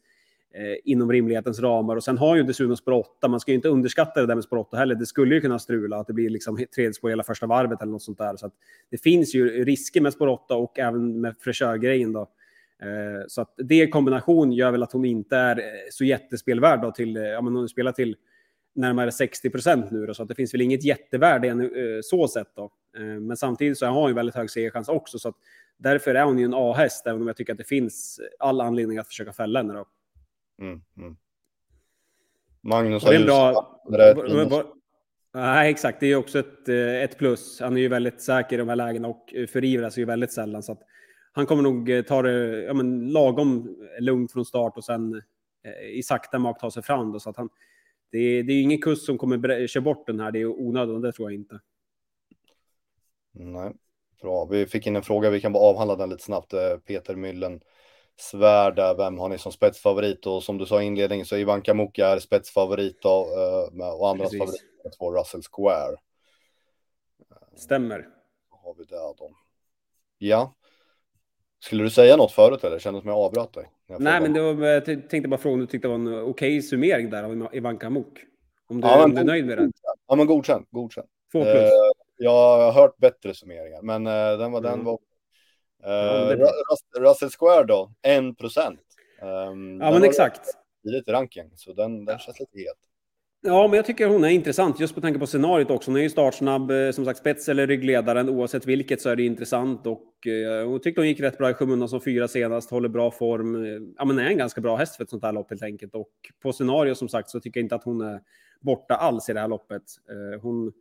Eh, 0.57 0.77
inom 0.83 1.11
rimlighetens 1.11 1.59
ramar. 1.59 1.95
Och 1.95 2.03
sen 2.03 2.17
har 2.17 2.35
ju 2.35 2.43
dessutom 2.43 2.77
spår 2.77 2.91
8, 2.91 3.27
man 3.27 3.39
ska 3.39 3.51
ju 3.51 3.55
inte 3.55 3.69
underskatta 3.69 4.21
det 4.21 4.27
där 4.27 4.35
med 4.35 4.43
spår 4.43 4.57
8 4.57 4.77
heller. 4.77 4.95
Det 4.95 5.05
skulle 5.05 5.35
ju 5.35 5.41
kunna 5.41 5.59
strula, 5.59 5.97
att 5.97 6.07
det 6.07 6.13
blir 6.13 6.29
liksom 6.29 6.65
tredje 6.75 6.93
spår 6.93 7.09
hela 7.09 7.23
första 7.23 7.47
varvet 7.47 7.81
eller 7.81 7.91
något 7.91 8.01
sånt 8.01 8.17
där. 8.17 8.35
Så 8.35 8.45
att 8.45 8.53
det 8.91 8.97
finns 8.97 9.35
ju 9.35 9.65
risker 9.65 10.01
med 10.01 10.13
spår 10.13 10.27
8 10.27 10.55
och 10.55 10.79
även 10.79 11.21
med 11.21 11.35
fräschörgrejen 11.39 12.13
då. 12.13 12.21
Eh, 12.81 13.25
så 13.27 13.41
att 13.41 13.53
det 13.57 13.83
i 13.83 13.87
kombination 13.87 14.51
gör 14.51 14.71
väl 14.71 14.83
att 14.83 14.91
hon 14.91 15.05
inte 15.05 15.37
är 15.37 15.57
eh, 15.59 15.63
så 15.91 16.05
jättespelvärd 16.05 16.81
då 16.81 16.91
till, 16.91 17.15
ja 17.15 17.41
men 17.41 17.55
hon 17.55 17.69
spelar 17.69 17.91
till 17.91 18.15
närmare 18.75 19.11
60 19.11 19.49
procent 19.49 19.91
nu 19.91 20.05
då, 20.05 20.13
så 20.13 20.23
att 20.23 20.29
det 20.29 20.35
finns 20.35 20.53
väl 20.53 20.61
inget 20.61 20.83
jättevärde 20.83 21.47
än, 21.47 21.71
så 22.03 22.27
sett 22.27 22.55
då. 22.55 22.71
Men 23.21 23.37
samtidigt 23.37 23.77
så 23.77 23.85
har 23.85 24.01
hon 24.01 24.09
ju 24.09 24.15
väldigt 24.15 24.35
hög 24.35 24.49
segerchans 24.49 24.89
också, 24.89 25.19
så 25.19 25.29
att 25.29 25.35
därför 25.77 26.15
är 26.15 26.23
hon 26.23 26.39
ju 26.39 26.45
en 26.45 26.53
A-häst, 26.53 27.07
även 27.07 27.21
om 27.21 27.27
jag 27.27 27.37
tycker 27.37 27.53
att 27.53 27.57
det 27.57 27.67
finns 27.67 28.19
all 28.39 28.61
anledning 28.61 28.97
att 28.97 29.07
försöka 29.07 29.33
fälla 29.33 29.59
henne 29.59 29.73
då. 29.73 29.85
Mm, 30.61 30.81
mm. 30.97 31.17
Magnus 32.61 33.03
har 33.03 33.13
ju 33.13 33.25
bra... 33.25 33.81
Nej, 35.35 35.71
exakt. 35.71 35.99
Det 35.99 36.07
är 36.07 36.15
också 36.15 36.39
ett, 36.39 36.69
eh, 36.69 37.03
ett 37.03 37.17
plus. 37.17 37.59
Han 37.59 37.77
är 37.77 37.81
ju 37.81 37.87
väldigt 37.87 38.21
säker 38.21 38.55
i 38.55 38.59
de 38.59 38.69
här 38.69 38.75
lägena 38.75 39.07
och 39.07 39.33
förivras 39.49 39.97
ju 39.97 40.05
väldigt 40.05 40.33
sällan. 40.33 40.63
Så 40.63 40.77
han 41.31 41.45
kommer 41.45 41.63
nog 41.63 41.89
eh, 41.89 42.01
ta 42.01 42.21
det 42.21 42.63
ja, 42.63 42.73
men, 42.73 43.09
lagom 43.11 43.77
lugnt 43.99 44.31
från 44.31 44.45
start 44.45 44.77
och 44.77 44.83
sen 44.83 45.21
eh, 45.63 45.89
i 45.97 46.03
sakta 46.03 46.39
mak 46.39 46.59
ta 46.59 46.71
sig 46.71 46.83
fram. 46.83 47.11
Då, 47.11 47.19
så 47.19 47.29
att 47.29 47.37
han, 47.37 47.49
det, 48.11 48.17
är, 48.17 48.43
det 48.43 48.53
är 48.53 48.61
ingen 48.61 48.81
kust 48.81 49.05
som 49.05 49.17
kommer 49.17 49.67
köra 49.67 49.83
bort 49.83 50.07
den 50.07 50.19
här. 50.19 50.31
Det 50.31 50.39
är 50.39 50.45
onödigt, 50.45 51.01
det 51.01 51.11
tror 51.11 51.31
jag 51.31 51.39
inte. 51.39 51.59
Nej, 53.31 53.73
bra. 54.21 54.45
Vi 54.45 54.65
fick 54.65 54.87
in 54.87 54.95
en 54.95 55.03
fråga, 55.03 55.29
vi 55.29 55.41
kan 55.41 55.53
bara 55.53 55.63
avhandla 55.63 55.95
den 55.95 56.09
lite 56.09 56.23
snabbt. 56.23 56.53
Peter 56.85 57.15
Myllen 57.15 57.61
svärd 58.17 58.75
där, 58.75 58.95
vem 58.95 59.19
har 59.19 59.29
ni 59.29 59.37
som 59.37 59.51
spetsfavorit? 59.51 60.25
Och 60.25 60.43
som 60.43 60.57
du 60.57 60.65
sa 60.65 60.81
i 60.81 60.85
inledningen 60.85 61.25
så 61.25 61.37
Ivanka 61.37 61.73
Muka 61.73 62.07
är 62.07 62.19
spetsfavorit 62.19 63.01
då, 63.01 63.27
eh, 63.79 63.89
och 63.89 64.17
Precis. 64.17 64.39
favorit 64.39 64.63
är 64.83 64.89
två 64.89 65.11
Russell 65.11 65.41
Square. 65.51 65.95
Stämmer. 67.55 68.07
Då 68.49 68.55
har 68.63 68.75
vi 68.77 68.83
det 68.83 68.95
då. 68.95 69.31
Ja. 70.17 70.53
Skulle 71.59 71.83
du 71.83 71.89
säga 71.89 72.17
något 72.17 72.31
förut 72.31 72.63
eller 72.63 72.79
kändes 72.79 73.01
som 73.01 73.09
jag 73.09 73.19
avbröt 73.19 73.53
dig? 73.53 73.71
Jag 73.87 74.01
Nej, 74.01 74.21
men 74.21 74.33
det 74.33 74.53
var, 74.53 74.65
jag 74.65 74.85
tänkte 74.85 75.27
bara 75.27 75.37
fråga 75.37 75.53
om 75.53 75.59
du 75.59 75.65
tyckte 75.65 75.87
det 75.87 75.89
var 75.89 75.95
en 75.95 76.07
okej 76.07 76.29
okay 76.29 76.61
summering 76.61 77.09
där 77.09 77.23
av 77.23 77.55
Ivanka 77.55 77.89
Muk. 77.89 78.25
Om 78.67 78.81
du, 78.81 78.87
ja, 78.87 79.05
om 79.05 79.15
du 79.15 79.21
är 79.21 79.25
nöjd 79.25 79.45
med 79.45 79.57
den? 79.57 79.73
Ja, 80.07 80.15
men 80.15 80.27
godkänt. 80.27 80.67
godkänt. 80.71 81.09
Två 81.31 81.43
plus. 81.43 81.55
Eh, 81.55 81.69
jag 82.17 82.31
har 82.31 82.71
hört 82.71 82.97
bättre 82.97 83.33
summeringar, 83.33 83.81
men 83.81 84.07
eh, 84.07 84.37
den 84.37 84.51
var, 84.51 84.59
mm. 84.59 84.71
den 84.71 84.83
var 84.83 84.99
Uh, 85.85 86.45
Russell 86.99 87.29
Square 87.29 87.63
då, 87.63 87.91
1 88.01 88.37
procent. 88.37 88.79
Um, 89.21 89.81
ja, 89.81 89.91
men 89.91 90.03
exakt. 90.03 90.41
Lite 90.83 91.13
ranking, 91.13 91.51
så 91.55 91.73
den, 91.73 92.05
den 92.05 92.19
känns 92.19 92.39
lite 92.39 92.59
het. 92.59 92.77
Ja, 93.47 93.67
men 93.67 93.75
jag 93.75 93.85
tycker 93.85 94.07
hon 94.07 94.23
är 94.23 94.29
intressant 94.29 94.79
just 94.79 94.95
på 94.95 95.01
tanke 95.01 95.19
på 95.19 95.27
scenariot 95.27 95.71
också. 95.71 95.91
Hon 95.91 95.97
är 95.97 96.01
ju 96.01 96.09
startsnabb, 96.09 96.71
eh, 96.71 96.91
som 96.91 97.05
sagt 97.05 97.19
spets 97.19 97.49
eller 97.49 97.67
ryggledaren. 97.67 98.29
Oavsett 98.29 98.65
vilket 98.65 99.01
så 99.01 99.09
är 99.09 99.15
det 99.15 99.23
intressant 99.23 99.87
och 99.87 100.27
eh, 100.27 100.67
hon 100.67 100.79
tyckte 100.79 101.01
hon 101.01 101.07
gick 101.07 101.19
rätt 101.19 101.37
bra 101.37 101.49
i 101.49 101.53
skymundan 101.53 101.89
som 101.89 102.01
fyra 102.01 102.27
senast, 102.27 102.71
håller 102.71 102.89
bra 102.89 103.11
form. 103.11 103.65
Ja, 103.97 104.05
men 104.05 104.19
är 104.19 104.23
en 104.23 104.37
ganska 104.37 104.61
bra 104.61 104.75
häst 104.75 104.95
för 104.95 105.03
ett 105.03 105.09
sånt 105.09 105.23
här 105.23 105.31
lopp 105.31 105.49
helt 105.49 105.63
enkelt. 105.63 105.95
Och 105.95 106.11
på 106.41 106.53
scenario 106.53 106.95
som 106.95 107.09
sagt 107.09 107.29
så 107.29 107.39
tycker 107.39 107.59
jag 107.59 107.65
inte 107.65 107.75
att 107.75 107.83
hon 107.83 108.01
är 108.01 108.21
borta 108.61 108.95
alls 108.95 109.29
i 109.29 109.33
det 109.33 109.39
här 109.39 109.47
loppet. 109.47 109.83
Eh, 110.09 110.41
hon, 110.41 110.73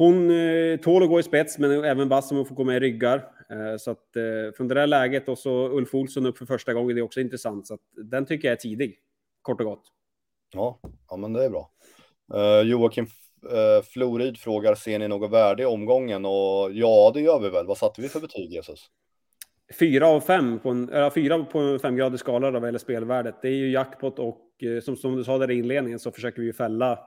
hon 0.00 0.30
eh, 0.30 0.76
tål 0.76 1.02
att 1.02 1.08
gå 1.08 1.20
i 1.20 1.22
spets, 1.22 1.58
men 1.58 1.84
även 1.84 2.08
vass 2.08 2.30
om 2.30 2.36
hon 2.36 2.46
får 2.46 2.54
gå 2.54 2.64
med 2.64 2.76
i 2.76 2.80
ryggar. 2.80 3.16
Eh, 3.50 3.76
så 3.78 3.90
att 3.90 4.16
eh, 4.16 4.56
från 4.56 4.68
det 4.68 4.74
där 4.74 4.86
läget 4.86 5.28
och 5.28 5.38
så 5.38 5.68
Ulf 5.68 5.94
Olsson 5.94 6.26
upp 6.26 6.38
för 6.38 6.46
första 6.46 6.74
gången, 6.74 6.96
det 6.96 7.00
är 7.00 7.02
också 7.04 7.20
intressant. 7.20 7.66
Så 7.66 7.74
att 7.74 7.80
den 8.10 8.26
tycker 8.26 8.48
jag 8.48 8.52
är 8.52 8.60
tidig, 8.60 8.98
kort 9.42 9.60
och 9.60 9.66
gott. 9.66 9.82
Ja, 10.54 10.80
ja 11.08 11.16
men 11.16 11.32
det 11.32 11.44
är 11.44 11.50
bra. 11.50 11.70
Uh, 12.34 12.68
Joakim 12.68 13.06
Florid 13.92 14.38
frågar, 14.38 14.74
ser 14.74 14.98
ni 14.98 15.08
något 15.08 15.30
värde 15.30 15.62
i 15.62 15.66
omgången? 15.66 16.24
Och 16.24 16.72
ja, 16.72 17.10
det 17.14 17.20
gör 17.20 17.40
vi 17.40 17.50
väl. 17.50 17.66
Vad 17.66 17.78
satte 17.78 18.00
vi 18.00 18.08
för 18.08 18.20
betyg, 18.20 18.52
Jesus? 18.52 18.86
Fyra 19.78 20.06
av 20.06 20.20
fem 20.20 20.58
på 20.58 20.70
en, 20.70 20.88
äh, 20.88 21.10
fyra 21.10 21.44
på 21.44 21.58
en 21.58 21.78
femgradig 21.78 22.20
skala 22.20 22.50
vad 22.50 22.64
gäller 22.64 22.78
spelvärdet. 22.78 23.34
Det 23.42 23.48
är 23.48 23.54
ju 23.54 23.70
jackpot 23.70 24.18
och 24.18 24.46
som, 24.82 24.96
som 24.96 25.16
du 25.16 25.24
sa 25.24 25.38
där 25.38 25.50
i 25.50 25.58
inledningen 25.58 25.98
så 25.98 26.10
försöker 26.10 26.40
vi 26.40 26.46
ju 26.46 26.52
fälla 26.52 26.98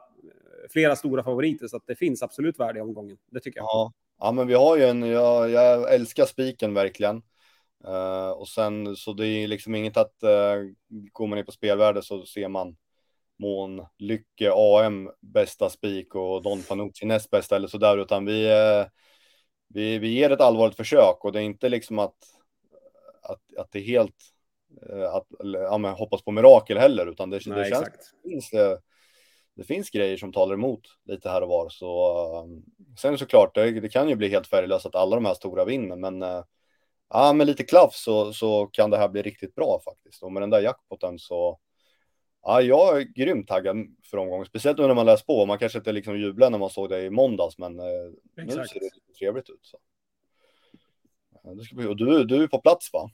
flera 0.70 0.96
stora 0.96 1.24
favoriter 1.24 1.68
så 1.68 1.78
att 1.78 1.88
det 1.88 1.96
finns 1.96 2.24
absolut 2.24 2.60
värde 2.60 2.80
i 2.80 2.82
omgången. 2.82 3.18
Det 3.32 3.40
tycker 3.40 3.60
jag. 3.60 3.66
Ja, 3.66 3.94
Ja, 4.24 4.32
men 4.32 4.48
vi 4.48 4.54
har 4.54 4.78
ju 4.78 4.84
en, 4.84 5.04
jag, 5.04 5.50
jag 5.50 5.94
älskar 5.94 6.26
spiken 6.26 6.74
verkligen. 6.74 7.22
Uh, 7.88 8.30
och 8.30 8.48
sen 8.48 8.96
så 8.96 9.14
det 9.14 9.28
är 9.28 9.48
liksom 9.48 9.76
inget 9.76 9.98
att 9.98 10.16
uh, 10.24 10.72
går 11.12 11.28
man 11.28 11.38
ner 11.38 11.44
på 11.44 11.52
spelvärde 11.52 12.02
så 12.02 12.26
ser 12.26 12.48
man 12.48 12.76
Mån 13.40 13.86
Lycke 13.98 14.52
AM 14.54 15.10
bästa 15.22 15.70
spik 15.70 16.16
och 16.16 16.42
Don 16.44 16.60
Fanucci 16.60 17.06
näst 17.06 17.30
bästa 17.30 17.56
eller 17.56 17.68
sådär, 17.68 17.98
utan 17.98 18.26
vi, 18.26 18.52
uh, 18.52 18.86
vi, 19.68 20.00
vi 20.00 20.08
ger 20.08 20.30
ett 20.30 20.42
allvarligt 20.42 20.78
försök 20.78 21.26
och 21.26 21.32
det 21.32 21.40
är 21.40 21.44
inte 21.44 21.70
liksom 21.70 22.00
att, 22.00 22.18
att, 23.22 23.58
att 23.58 23.72
det 23.72 23.80
är 23.80 23.84
helt 23.84 24.16
att 25.14 25.28
ja, 25.54 25.78
men 25.78 25.94
hoppas 25.94 26.22
på 26.22 26.32
mirakel 26.32 26.78
heller, 26.78 27.08
utan 27.08 27.30
det, 27.30 27.42
Nej, 27.46 27.60
det 27.60 27.70
känns 27.70 27.88
exakt. 27.88 28.04
finns 28.24 28.50
det 28.50 28.78
det 29.56 29.64
finns 29.64 29.90
grejer 29.90 30.18
som 30.18 30.34
talar 30.34 30.54
emot 30.54 30.82
lite 31.06 31.30
här 31.30 31.42
och 31.42 31.50
var. 31.50 31.70
Så, 31.70 32.44
um, 32.44 32.64
sen 32.98 33.18
såklart, 33.18 33.56
det, 33.56 33.72
det 33.72 33.90
kan 33.90 34.10
ju 34.10 34.16
bli 34.16 34.30
helt 34.30 34.48
färglöst 34.48 34.86
att 34.86 34.96
alla 34.96 35.16
de 35.16 35.26
här 35.26 35.34
stora 35.34 35.66
vinner, 35.66 35.96
men 35.96 36.24
uh, 36.24 36.44
ja, 37.10 37.34
med 37.34 37.48
lite 37.48 37.64
klaff 37.64 37.96
så, 37.96 38.34
så 38.34 38.68
kan 38.68 38.90
det 38.90 38.98
här 38.98 39.10
bli 39.10 39.22
riktigt 39.22 39.56
bra 39.56 39.82
faktiskt. 39.86 40.24
Och 40.24 40.32
med 40.32 40.42
den 40.42 40.50
där 40.50 40.62
jackpoten 40.62 41.20
så, 41.20 41.60
ja, 42.42 42.62
jag 42.62 42.98
är 42.98 43.02
grymt 43.02 43.48
taggad 43.48 43.78
för 44.12 44.18
omgången, 44.18 44.46
speciellt 44.46 44.78
nu 44.78 44.88
när 44.88 44.94
man 44.94 45.06
läst 45.06 45.28
på. 45.28 45.46
Man 45.46 45.60
kanske 45.60 45.78
inte 45.78 45.92
liksom 45.92 46.20
jublar 46.20 46.50
när 46.50 46.58
man 46.58 46.70
såg 46.70 46.90
det 46.90 47.02
i 47.02 47.10
måndags, 47.10 47.58
men 47.58 47.80
uh, 47.80 48.12
nu 48.36 48.52
ser 48.52 48.58
det 48.58 48.80
lite 48.80 49.20
trevligt 49.20 49.50
ut. 49.50 49.60
Så. 49.62 49.78
Det 51.56 51.64
ska 51.64 51.76
bli, 51.76 51.88
och 51.88 51.96
du, 51.96 52.24
du 52.24 52.44
är 52.44 52.48
på 52.48 52.62
plats 52.62 52.94
va? 52.94 53.10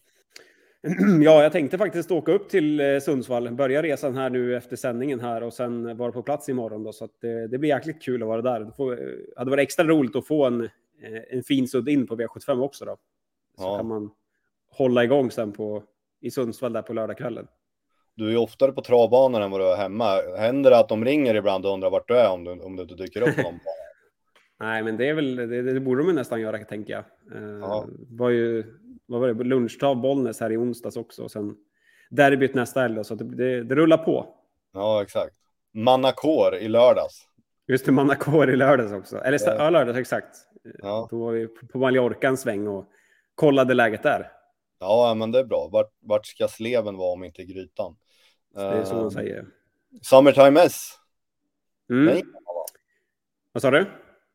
Ja, 1.21 1.43
jag 1.43 1.51
tänkte 1.51 1.77
faktiskt 1.77 2.12
åka 2.12 2.31
upp 2.31 2.50
till 2.50 2.79
eh, 2.79 3.00
Sundsvall, 3.00 3.51
börja 3.51 3.83
resan 3.83 4.15
här 4.15 4.29
nu 4.29 4.57
efter 4.57 4.75
sändningen 4.75 5.19
här 5.19 5.43
och 5.43 5.53
sen 5.53 5.98
vara 5.98 6.12
på 6.12 6.24
plats 6.24 6.50
imorgon 6.50 6.83
då, 6.83 6.93
så 6.93 7.05
att 7.05 7.12
det, 7.21 7.48
det 7.48 7.57
blir 7.57 7.69
jäkligt 7.69 8.01
kul 8.01 8.21
att 8.21 8.27
vara 8.27 8.41
där. 8.41 8.59
Det 8.59 8.71
får, 8.71 8.91
eh, 8.91 9.13
hade 9.38 9.51
varit 9.51 9.63
extra 9.63 9.86
roligt 9.86 10.15
att 10.15 10.27
få 10.27 10.45
en, 10.45 10.62
eh, 10.62 11.38
en 11.38 11.43
fin 11.43 11.67
sudd 11.67 11.89
in 11.89 12.07
på 12.07 12.15
V75 12.15 12.62
också 12.62 12.86
då. 12.86 12.98
Så 13.57 13.63
ja. 13.63 13.77
kan 13.77 13.88
man 13.88 14.12
hålla 14.71 15.03
igång 15.03 15.31
sen 15.31 15.51
på, 15.51 15.83
i 16.21 16.31
Sundsvall 16.31 16.74
där 16.74 16.81
på 16.81 16.93
lördagskvällen. 16.93 17.48
Du 18.15 18.31
är 18.31 18.38
oftare 18.38 18.71
på 18.71 18.81
travbanan 18.81 19.41
än 19.41 19.51
vad 19.51 19.62
du 19.62 19.71
är 19.71 19.77
hemma. 19.77 20.21
Händer 20.38 20.69
det 20.69 20.77
att 20.77 20.89
de 20.89 21.05
ringer 21.05 21.36
ibland 21.36 21.65
och 21.65 21.74
undrar 21.74 21.89
vart 21.89 22.07
du 22.07 22.17
är 22.17 22.31
om 22.31 22.43
du, 22.43 22.51
om 22.51 22.75
du 22.75 22.81
inte 22.81 22.95
dyker 22.95 23.21
upp 23.21 23.38
någon? 23.38 23.59
Nej, 24.59 24.83
men 24.83 24.98
det, 24.98 25.09
är 25.09 25.13
väl, 25.13 25.36
det, 25.36 25.62
det 25.62 25.79
borde 25.79 26.03
de 26.03 26.13
nästan 26.13 26.41
göra, 26.41 26.57
tänker 26.57 26.93
jag. 26.93 27.03
Ja. 27.62 27.86
var 28.09 28.29
ju, 28.29 28.63
vad 29.10 29.22
var 29.22 29.28
det, 29.34 29.44
lunchdag 29.44 29.96
Bollnäs 30.01 30.39
här 30.39 30.51
i 30.51 30.58
onsdags 30.58 30.98
också. 30.98 31.24
Och 31.24 31.32
sen 31.32 31.56
derbyt 32.10 32.54
nästa 32.54 32.82
helg, 32.82 33.04
så 33.06 33.16
det, 33.16 33.24
det, 33.36 33.63
det 33.63 33.75
rullar 33.75 33.98
på. 33.98 34.36
Ja, 34.74 35.01
exakt. 35.04 35.36
Manacor 35.74 36.56
i 36.56 36.68
lördags. 36.68 37.25
Just 37.68 37.86
det, 37.86 37.92
Manacor 37.92 38.50
i 38.50 38.56
lördags 38.56 38.92
också. 38.94 39.18
Eller 39.18 39.39
Ja. 39.46 39.56
ja, 39.58 39.70
lördags, 39.70 39.98
exakt. 39.98 40.36
Ja. 40.80 41.08
Då 41.12 41.20
var 41.25 41.32
vi 41.32 41.48
på- 41.48 41.78
Mallorca 41.78 42.28
en 42.28 42.38
sväng 42.38 42.68
och 42.68 42.89
kollade 43.36 43.74
läget 43.74 44.04
där. 44.04 44.32
Ja, 44.80 45.13
men 45.18 45.32
det 45.32 45.39
är 45.39 45.44
bra. 45.44 45.70
Vart, 45.72 45.92
vart 46.00 46.25
ska 46.25 46.48
sleven 46.48 46.98
vara 46.98 47.13
om 47.13 47.24
inte 47.24 47.44
grytan? 47.44 47.96
Det 48.56 48.62
är 48.62 48.84
så 48.84 48.96
Eh, 48.96 49.01
man 49.01 49.12
säger. 49.12 49.46
Summertime 50.01 50.60
S, 50.60 50.92
Mm. 51.89 52.06
den, 52.06 52.16
gillar 52.16 52.32
man, 52.34 52.56
va? 52.56 52.66
Vad 53.51 53.62
sa 53.62 53.72
du? 53.72 53.86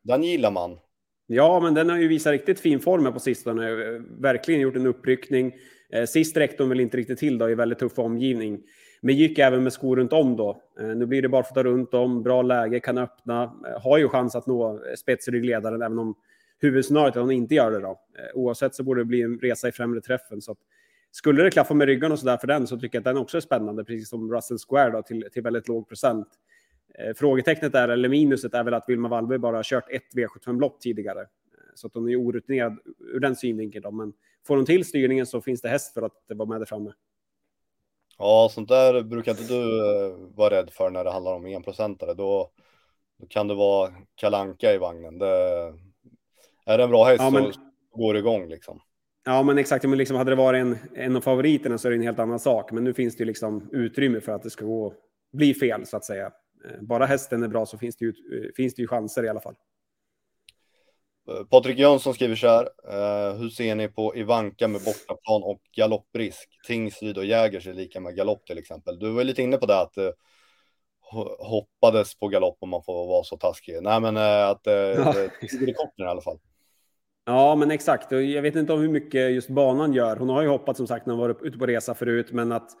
den 0.03 0.23
gillar 0.23 0.51
man. 0.51 0.79
Ja, 1.27 1.59
men 1.59 1.73
den 1.73 1.89
har 1.89 1.97
ju 1.97 2.07
visat 2.07 2.31
riktigt 2.31 2.59
fin 2.59 2.79
form 2.79 3.05
här 3.05 3.11
på 3.11 3.19
sistone. 3.19 3.69
Eh, 3.69 4.01
verkligen 4.19 4.61
gjort 4.61 4.75
en 4.75 4.85
uppryckning. 4.85 5.53
Eh, 5.89 6.05
sist 6.05 6.37
räckte 6.37 6.63
hon 6.63 6.69
väl 6.69 6.79
inte 6.79 6.97
riktigt 6.97 7.19
till 7.19 7.37
då 7.37 7.49
i 7.49 7.55
väldigt 7.55 7.79
tuff 7.79 7.99
omgivning. 7.99 8.61
Men 9.01 9.15
gick 9.15 9.39
även 9.39 9.63
med 9.63 9.73
skor 9.73 9.95
runt 9.95 10.13
om 10.13 10.35
då. 10.35 10.61
Eh, 10.79 10.87
nu 10.87 11.05
blir 11.05 11.21
det 11.21 11.29
bara 11.29 11.41
att 11.41 11.55
ta 11.55 11.63
runt 11.63 11.93
om, 11.93 12.23
bra 12.23 12.41
läge, 12.41 12.79
kan 12.79 12.97
öppna. 12.97 13.53
Har 13.81 13.97
ju 13.97 14.09
chans 14.09 14.35
att 14.35 14.47
nå 14.47 14.81
spetsryggledaren 14.97 15.81
även 15.81 15.99
om 15.99 16.15
huvudscenariot 16.59 17.15
är 17.15 17.19
att 17.19 17.25
hon 17.25 17.31
inte 17.31 17.55
gör 17.55 17.71
det 17.71 17.79
då. 17.79 17.99
Oavsett 18.33 18.75
så 18.75 18.83
borde 18.83 19.01
det 19.01 19.05
bli 19.05 19.21
en 19.21 19.39
resa 19.39 19.67
i 19.67 19.71
främre 19.71 20.01
träffen. 20.01 20.41
Så 20.41 20.51
att, 20.51 20.57
skulle 21.11 21.43
det 21.43 21.51
klaffa 21.51 21.73
med 21.73 21.87
ryggen 21.87 22.11
och 22.11 22.19
sådär 22.19 22.37
för 22.37 22.47
den 22.47 22.67
så 22.67 22.79
tycker 22.79 22.95
jag 22.95 23.01
att 23.01 23.15
den 23.15 23.17
också 23.17 23.37
är 23.37 23.41
spännande, 23.41 23.83
precis 23.83 24.09
som 24.09 24.33
Russell 24.33 24.57
Square 24.67 24.91
då, 24.91 25.01
till, 25.01 25.27
till 25.33 25.43
väldigt 25.43 25.67
låg 25.67 25.87
procent. 25.87 26.27
Eh, 26.99 27.13
Frågetecknet 27.15 27.75
är, 27.75 27.87
eller 27.87 28.09
minuset 28.09 28.53
är 28.53 28.63
väl 28.63 28.73
att 28.73 28.89
Vilma 28.89 29.07
Wallberg 29.07 29.37
bara 29.39 29.61
kört 29.63 29.89
ett 29.91 30.13
V75-lopp 30.15 30.81
tidigare. 30.81 31.21
Eh, 31.21 31.25
Så 31.75 31.87
att 31.87 31.93
hon 31.93 32.09
är 32.09 32.15
orutinerad 32.21 32.77
ur 32.99 33.19
den 33.19 33.35
synvinkeln. 33.35 33.83
Då. 33.83 33.91
Men 33.91 34.13
får 34.47 34.55
hon 34.55 34.65
till 34.65 34.85
styrningen 34.85 35.25
så 35.25 35.41
finns 35.41 35.61
det 35.61 35.69
häst 35.69 35.93
för 35.93 36.01
att 36.01 36.13
vara 36.27 36.49
med 36.49 36.61
där 36.61 36.65
framme. 36.65 36.93
Ja, 38.17 38.49
sånt 38.51 38.69
där 38.69 39.01
brukar 39.03 39.31
inte 39.31 39.43
du 39.53 39.61
eh, 39.85 40.15
vara 40.35 40.53
rädd 40.55 40.69
för 40.69 40.89
när 40.89 41.03
det 41.03 41.11
handlar 41.11 41.33
om 41.33 41.45
enprocentare. 41.45 42.13
Då, 42.13 42.49
då 43.19 43.27
kan 43.27 43.47
det 43.47 43.53
vara 43.55 43.93
kalanka 44.15 44.73
i 44.73 44.77
vagnen. 44.77 45.17
Det, 45.19 45.27
är 46.65 46.77
det 46.77 46.83
en 46.83 46.89
bra 46.89 47.03
häst 47.03 47.21
Ja, 47.23 47.29
men- 47.29 47.53
så 47.53 47.59
går 47.91 48.13
det 48.13 48.19
igång 48.19 48.47
liksom. 48.49 48.79
Ja, 49.25 49.43
men 49.43 49.57
exakt. 49.57 49.85
Men 49.85 49.97
liksom 49.97 50.17
hade 50.17 50.31
det 50.31 50.35
varit 50.35 50.61
en, 50.61 50.77
en 50.95 51.15
av 51.15 51.21
favoriterna 51.21 51.77
så 51.77 51.87
är 51.87 51.89
det 51.89 51.97
en 51.97 52.01
helt 52.01 52.19
annan 52.19 52.39
sak. 52.39 52.71
Men 52.71 52.83
nu 52.83 52.93
finns 52.93 53.15
det 53.17 53.25
liksom 53.25 53.69
utrymme 53.71 54.21
för 54.21 54.31
att 54.31 54.43
det 54.43 54.49
ska 54.49 54.65
gå, 54.65 54.93
bli 55.33 55.53
fel, 55.53 55.85
så 55.85 55.97
att 55.97 56.05
säga. 56.05 56.31
Eh, 56.65 56.81
Bara 56.81 57.05
hästen 57.05 57.43
är 57.43 57.47
bra 57.47 57.65
så 57.65 57.77
finns 57.77 57.95
det 57.97 58.05
ju, 58.05 58.09
eh, 58.09 58.49
finns 58.55 58.75
det 58.75 58.81
ju 58.81 58.87
chanser 58.87 59.23
i 59.23 59.29
alla 59.29 59.39
fall. 59.39 59.55
Eh, 61.29 61.45
Patrik 61.45 61.79
Jönsson 61.79 62.13
skriver 62.13 62.35
så 62.35 62.47
här. 62.47 62.69
Eh, 62.89 63.35
hur 63.35 63.49
ser 63.49 63.75
ni 63.75 63.87
på 63.87 64.15
Ivanka 64.15 64.67
med 64.67 64.81
bortaplan 64.81 65.43
och 65.43 65.61
galopprisk? 65.75 66.49
Tingsryd 66.67 67.17
och 67.17 67.25
Jägers 67.25 67.67
är 67.67 67.73
lika 67.73 67.99
med 67.99 68.15
galopp 68.15 68.45
till 68.45 68.57
exempel. 68.57 68.99
Du 68.99 69.11
var 69.11 69.23
lite 69.23 69.41
inne 69.41 69.57
på 69.57 69.65
det 69.65 69.79
att 69.81 69.97
hoppades 71.39 72.19
på 72.19 72.27
galopp 72.27 72.57
om 72.59 72.69
man 72.69 72.83
får 72.83 73.07
vara 73.07 73.23
så 73.23 73.37
taskig. 73.37 73.79
Nej, 73.81 73.99
men 74.01 74.17
eh, 74.17 74.47
att 74.47 74.67
eh, 74.67 74.73
Ja. 74.73 75.13
det 75.13 75.69
i 75.69 75.73
korten 75.73 76.05
i 76.05 76.09
alla 76.09 76.21
fall. 76.21 76.39
Ja, 77.25 77.55
men 77.55 77.71
exakt. 77.71 78.11
Jag 78.11 78.41
vet 78.41 78.55
inte 78.55 78.73
om 78.73 78.79
hur 78.81 78.89
mycket 78.89 79.31
just 79.31 79.49
banan 79.49 79.93
gör. 79.93 80.15
Hon 80.15 80.29
har 80.29 80.41
ju 80.41 80.47
hoppat 80.47 80.77
som 80.77 80.87
sagt 80.87 81.05
när 81.05 81.13
hon 81.13 81.21
varit 81.21 81.41
ute 81.41 81.57
på 81.57 81.65
resa 81.65 81.93
förut, 81.93 82.31
men 82.31 82.51
att 82.51 82.71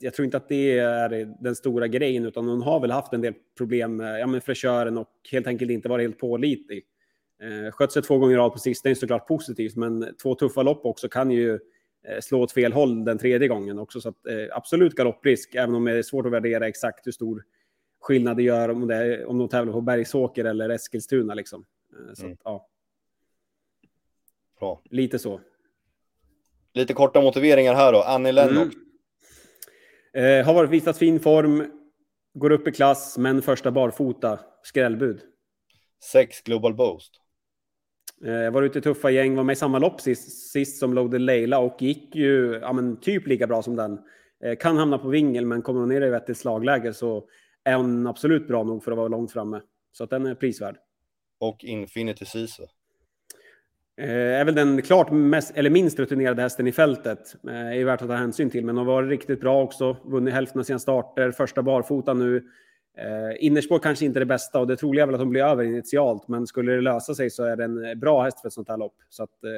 jag 0.00 0.14
tror 0.14 0.24
inte 0.24 0.36
att 0.36 0.48
det 0.48 0.78
är 0.78 1.34
den 1.42 1.56
stora 1.56 1.88
grejen, 1.88 2.26
utan 2.26 2.48
hon 2.48 2.62
har 2.62 2.80
väl 2.80 2.90
haft 2.90 3.12
en 3.12 3.20
del 3.20 3.34
problem 3.58 3.96
med 3.96 4.20
ja, 4.20 4.26
men 4.26 4.40
fräschören 4.40 4.98
och 4.98 5.08
helt 5.32 5.46
enkelt 5.46 5.70
inte 5.70 5.88
varit 5.88 6.04
helt 6.04 6.18
pålitlig. 6.18 6.84
Eh, 7.42 7.70
skött 7.72 7.92
sig 7.92 8.02
två 8.02 8.18
gånger 8.18 8.34
i 8.34 8.38
rad 8.38 8.52
på 8.52 8.58
sista 8.58 8.90
är 8.90 8.94
såklart 8.94 9.28
positivt, 9.28 9.76
men 9.76 10.14
två 10.22 10.34
tuffa 10.34 10.62
lopp 10.62 10.84
också 10.86 11.08
kan 11.08 11.30
ju 11.30 11.52
eh, 12.08 12.20
slå 12.20 12.40
åt 12.40 12.52
fel 12.52 12.72
håll 12.72 13.04
den 13.04 13.18
tredje 13.18 13.48
gången 13.48 13.78
också. 13.78 14.00
Så 14.00 14.08
att, 14.08 14.26
eh, 14.26 14.56
absolut 14.56 14.94
galopprisk, 14.94 15.54
även 15.54 15.74
om 15.74 15.84
det 15.84 15.92
är 15.92 16.02
svårt 16.02 16.26
att 16.26 16.32
värdera 16.32 16.68
exakt 16.68 17.06
hur 17.06 17.12
stor 17.12 17.44
skillnad 18.00 18.36
det 18.36 18.42
gör 18.42 18.68
om, 18.68 18.86
det 18.88 18.94
är, 18.94 19.24
om 19.24 19.38
de 19.38 19.48
tävlar 19.48 19.72
på 19.72 19.80
Bergsåker 19.80 20.44
eller 20.44 20.68
Eskilstuna. 20.68 21.34
Liksom. 21.34 21.64
Eh, 21.92 22.14
så 22.14 22.22
Mm. 22.22 22.32
att, 22.32 22.40
ja, 22.44 22.68
Bra. 24.60 24.80
lite 24.90 25.18
så. 25.18 25.40
Lite 26.74 26.94
korta 26.94 27.20
motiveringar 27.20 27.74
här 27.74 27.92
då. 27.92 28.02
Annie 28.02 28.32
Lennox. 28.32 28.74
Mm. 28.74 28.86
Eh, 30.14 30.46
har 30.46 30.54
varit 30.54 30.70
visat 30.70 30.98
fin 30.98 31.20
form, 31.20 31.64
går 32.34 32.52
upp 32.52 32.68
i 32.68 32.72
klass, 32.72 33.18
men 33.18 33.42
första 33.42 33.70
barfota, 33.70 34.38
skrällbud. 34.62 35.20
Sex 36.12 36.42
Global 36.42 36.74
Boost. 36.74 37.12
Eh, 38.24 38.50
var 38.50 38.62
ute 38.62 38.78
i 38.78 38.82
tuffa 38.82 39.10
gäng, 39.10 39.36
var 39.36 39.44
med 39.44 39.52
i 39.52 39.56
samma 39.56 39.78
lopp 39.78 40.00
sist, 40.00 40.52
sist 40.52 40.78
som 40.78 40.94
Loaded 40.94 41.20
Leila 41.20 41.58
och 41.58 41.82
gick 41.82 42.14
ju 42.14 42.58
ja, 42.62 42.72
men 42.72 43.00
typ 43.00 43.26
lika 43.26 43.46
bra 43.46 43.62
som 43.62 43.76
den. 43.76 43.98
Eh, 44.44 44.56
kan 44.56 44.76
hamna 44.76 44.98
på 44.98 45.08
vingel, 45.08 45.46
men 45.46 45.62
kommer 45.62 45.80
hon 45.80 45.88
ner 45.88 46.02
i 46.02 46.10
vettigt 46.10 46.38
slagläge 46.38 46.92
så 46.92 47.28
är 47.64 47.76
hon 47.76 48.06
absolut 48.06 48.48
bra 48.48 48.62
nog 48.64 48.84
för 48.84 48.92
att 48.92 48.98
vara 48.98 49.08
långt 49.08 49.32
framme. 49.32 49.60
Så 49.92 50.04
att 50.04 50.10
den 50.10 50.26
är 50.26 50.34
prisvärd. 50.34 50.76
Och 51.40 51.64
Infinity 51.64 52.24
Sisu. 52.24 52.62
Eh, 54.02 54.40
är 54.40 54.44
väl 54.44 54.54
den 54.54 54.82
klart 54.82 55.10
mest, 55.10 55.52
eller 55.56 55.70
minst 55.70 55.98
rutinerade 55.98 56.42
hästen 56.42 56.66
i 56.66 56.72
fältet. 56.72 57.36
Eh, 57.48 57.78
är 57.78 57.84
värt 57.84 58.02
att 58.02 58.08
ta 58.08 58.14
hänsyn 58.14 58.50
till, 58.50 58.64
men 58.64 58.76
har 58.76 58.84
varit 58.84 59.10
riktigt 59.10 59.40
bra 59.40 59.62
också. 59.62 59.96
Vunnit 60.04 60.34
hälften 60.34 60.60
av 60.60 60.64
sina 60.64 60.78
starter, 60.78 61.30
första 61.30 61.62
barfota 61.62 62.14
nu. 62.14 62.36
Eh, 62.96 63.44
innerspår 63.46 63.78
kanske 63.78 64.04
inte 64.04 64.18
det 64.18 64.26
bästa 64.26 64.60
och 64.60 64.66
det 64.66 64.76
troliga 64.76 65.02
är 65.02 65.06
väl 65.06 65.14
att 65.14 65.20
de 65.20 65.30
blir 65.30 65.42
över 65.42 65.64
initialt, 65.64 66.28
men 66.28 66.46
skulle 66.46 66.72
det 66.72 66.80
lösa 66.80 67.14
sig 67.14 67.30
så 67.30 67.44
är 67.44 67.56
det 67.56 67.64
en 67.64 68.00
bra 68.00 68.22
häst 68.22 68.40
för 68.40 68.48
ett 68.48 68.52
sånt 68.52 68.68
här 68.68 68.76
lopp. 68.76 68.96
Så 69.08 69.22
att, 69.22 69.44
eh, 69.44 69.50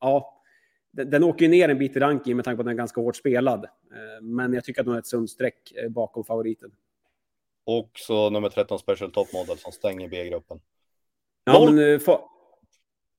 ja, 0.00 0.42
den, 0.90 1.10
den 1.10 1.24
åker 1.24 1.44
ju 1.44 1.50
ner 1.50 1.68
en 1.68 1.78
bit 1.78 1.96
i 1.96 2.00
ranking 2.00 2.36
med 2.36 2.44
tanke 2.44 2.56
på 2.56 2.60
att 2.60 2.66
den 2.66 2.74
är 2.74 2.78
ganska 2.78 3.00
hårt 3.00 3.16
spelad. 3.16 3.64
Eh, 3.64 4.22
men 4.22 4.52
jag 4.52 4.64
tycker 4.64 4.80
att 4.80 4.86
den 4.86 4.92
har 4.92 4.98
ett 4.98 5.06
sunt 5.06 5.30
streck 5.30 5.72
eh, 5.82 5.88
bakom 5.88 6.24
favoriten. 6.24 6.70
Och 7.66 7.90
så 7.94 8.30
nummer 8.30 8.48
13 8.48 8.78
Special 8.78 9.10
Top 9.10 9.32
Model 9.32 9.58
som 9.58 9.72
stänger 9.72 10.08
B-gruppen. 10.08 10.60
Ja, 11.44 11.70
men, 11.70 12.00
få- 12.00 12.30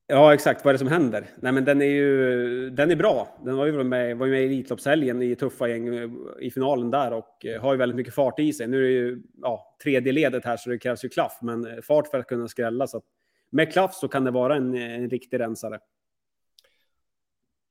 ja, 0.10 0.34
exakt. 0.34 0.66
Vad 0.66 0.70
är 0.70 0.74
det 0.74 0.80
som 0.80 0.88
händer? 0.88 1.30
Nej, 1.36 1.52
men 1.52 1.66
den 1.66 1.82
är 1.82 1.86
ju 1.86 2.70
den 2.70 2.92
är 2.92 2.96
bra. 2.96 3.28
Den 3.46 3.58
var 3.58 3.66
ju 3.66 3.84
med, 3.84 4.18
var 4.18 4.28
med 4.28 4.42
i 4.42 4.46
Elitloppshelgen 4.46 5.22
i 5.22 5.36
tuffa 5.36 5.68
gäng 5.68 5.96
eh, 5.96 6.10
i 6.40 6.52
finalen 6.52 6.92
där 6.92 7.14
och 7.14 7.46
eh, 7.46 7.62
har 7.62 7.74
ju 7.74 7.78
väldigt 7.78 7.96
mycket 7.96 8.14
fart 8.14 8.40
i 8.40 8.54
sig. 8.54 8.68
Nu 8.68 8.78
är 8.78 8.82
det 8.82 8.90
ju 8.90 9.22
ja, 9.42 9.78
tredje 9.84 10.12
ledet 10.12 10.46
här 10.46 10.58
så 10.58 10.70
det 10.70 10.78
krävs 10.78 11.06
ju 11.06 11.10
klaff, 11.10 11.40
men 11.42 11.66
eh, 11.66 11.82
fart 11.82 12.08
för 12.08 12.20
att 12.20 12.28
kunna 12.28 12.48
skrälla. 12.48 12.88
Så 12.88 13.02
med 13.50 13.72
klaff 13.72 13.96
så 13.96 14.08
kan 14.08 14.24
det 14.24 14.32
vara 14.32 14.56
en, 14.56 14.76
en 14.76 15.10
riktig 15.10 15.40
rensare. 15.40 15.80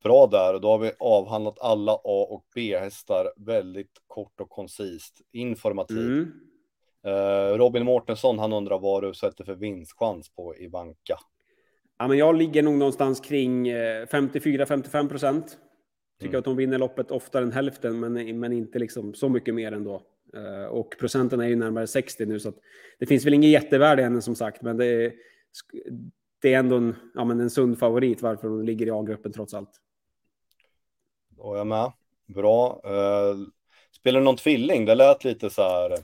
Bra 0.02 0.26
där 0.26 0.59
då 0.59 0.68
har 0.68 0.78
vi 0.78 0.92
avhandlat 0.99 1.59
alla 1.61 1.92
A 1.92 2.26
och 2.30 2.45
B-hästar 2.54 3.33
väldigt 3.37 4.02
kort 4.07 4.40
och 4.40 4.50
koncist. 4.50 5.21
Informativt. 5.33 5.99
Mm. 5.99 6.33
Robin 7.59 7.85
Mårtensson, 7.85 8.38
han 8.38 8.52
undrar 8.52 8.78
vad 8.78 9.02
du 9.02 9.14
sätter 9.14 9.45
för 9.45 9.54
vinstchans 9.54 10.28
på 10.28 10.57
Ivanka. 10.57 11.18
Ja, 11.99 12.09
men 12.09 12.19
jag 12.19 12.37
ligger 12.37 12.62
nog 12.62 12.75
någonstans 12.75 13.21
kring 13.21 13.69
eh, 13.69 14.07
54-55 14.07 15.09
procent. 15.09 15.59
Tycker 16.21 16.28
Mm. 16.35 16.38
att 16.38 16.45
de 16.45 16.57
vinner 16.57 16.78
loppet 16.78 17.11
oftare 17.11 17.45
än 17.45 17.52
hälften, 17.52 18.00
men, 18.00 18.40
men 18.40 18.52
inte 18.52 18.78
liksom 18.78 19.14
så 19.14 19.28
mycket 19.28 19.55
mer 19.55 19.73
ändå. 19.73 20.02
Eh, 20.35 20.64
och 20.67 20.95
procenten 20.99 21.40
är 21.40 21.49
ju 21.49 21.57
närmare 21.57 21.87
60 21.87 22.26
nu, 22.26 22.40
så 22.40 22.52
det 22.99 23.07
finns 23.07 23.26
väl 23.26 23.35
inget 23.35 23.50
jättevärde 23.50 24.02
än 24.05 24.23
som 24.23 24.35
sagt, 24.35 24.62
men 24.62 24.76
det 24.76 24.87
är, 24.87 25.12
det 26.43 26.55
är 26.55 26.59
ändå 26.59 26.76
en, 26.76 26.95
ja, 27.14 27.25
men 27.25 27.40
en 27.40 27.50
sund 27.50 27.78
favorit 27.78 28.23
varför 28.23 28.49
de 28.49 28.62
ligger 28.62 28.87
i 28.87 28.90
A-gruppen 28.90 29.33
trots 29.33 29.55
allt. 29.55 29.71
Då 31.28 31.55
är 31.55 31.59
jag 31.59 31.67
med. 31.67 31.93
Bra. 32.26 32.81
Eh, 32.85 33.37
spelar 33.93 34.21
du 34.21 34.25
någon 34.25 34.37
tvilling? 34.37 34.85
Det 34.85 34.95
lät 34.95 35.25
lite 35.25 35.50
så 35.50 35.62
här. 35.62 35.97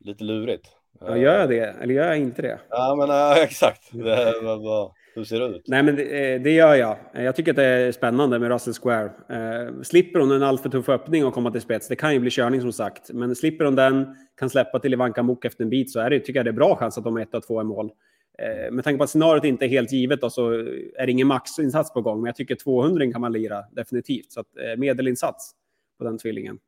Lite 0.00 0.24
lurigt. 0.24 0.68
Ja, 1.00 1.16
gör 1.16 1.38
jag 1.38 1.48
det? 1.48 1.74
Eller 1.80 1.94
gör 1.94 2.06
jag 2.06 2.18
inte 2.18 2.42
det? 2.42 2.58
Ja, 2.70 2.94
men 2.98 3.10
eh, 3.10 3.42
exakt. 3.42 3.92
Det, 3.92 4.34
vad, 4.42 4.62
vad, 4.62 4.92
hur 5.14 5.24
ser 5.24 5.40
det 5.40 5.46
ut? 5.46 5.62
Nej, 5.66 5.82
men 5.82 5.96
det, 5.96 6.34
eh, 6.34 6.42
det 6.42 6.50
gör 6.50 6.74
jag. 6.74 6.96
Jag 7.14 7.36
tycker 7.36 7.52
att 7.52 7.56
det 7.56 7.64
är 7.64 7.92
spännande 7.92 8.38
med 8.38 8.50
Russell 8.50 8.74
Square. 8.74 9.04
Eh, 9.28 9.82
slipper 9.82 10.20
hon 10.20 10.30
en 10.30 10.42
alltför 10.42 10.68
tuff 10.70 10.88
öppning 10.88 11.24
och 11.26 11.34
komma 11.34 11.50
till 11.50 11.60
spets, 11.60 11.88
det 11.88 11.96
kan 11.96 12.12
ju 12.12 12.18
bli 12.18 12.30
körning 12.30 12.60
som 12.60 12.72
sagt, 12.72 13.12
men 13.12 13.36
slipper 13.36 13.64
hon 13.64 13.74
den, 13.74 14.16
kan 14.38 14.50
släppa 14.50 14.78
till 14.78 14.92
Ivanka 14.92 15.22
Mok 15.22 15.44
efter 15.44 15.64
en 15.64 15.70
bit, 15.70 15.92
så 15.92 16.00
är 16.00 16.10
det, 16.10 16.20
tycker 16.20 16.38
jag 16.38 16.46
det 16.46 16.50
är 16.50 16.52
bra 16.52 16.76
chans 16.76 16.98
att 16.98 17.04
de 17.04 17.16
är 17.16 17.22
ett 17.22 17.34
och 17.34 17.46
två 17.46 17.60
i 17.60 17.64
mål. 17.64 17.90
Eh, 18.38 18.72
med 18.72 18.84
tanke 18.84 18.98
på 18.98 19.04
att 19.04 19.10
scenariot 19.10 19.44
inte 19.44 19.64
är 19.64 19.68
helt 19.68 19.92
givet 19.92 20.20
då, 20.20 20.30
så 20.30 20.50
är 20.96 21.06
det 21.06 21.12
ingen 21.12 21.26
maxinsats 21.26 21.92
på 21.92 22.00
gång, 22.00 22.20
men 22.20 22.26
jag 22.26 22.36
tycker 22.36 22.54
200 22.54 23.12
kan 23.12 23.20
man 23.20 23.32
lira 23.32 23.64
definitivt. 23.72 24.32
Så 24.32 24.40
att, 24.40 24.46
eh, 24.56 24.78
medelinsats 24.78 25.52
på 25.98 26.04
den 26.04 26.18
tvillingen. 26.18 26.58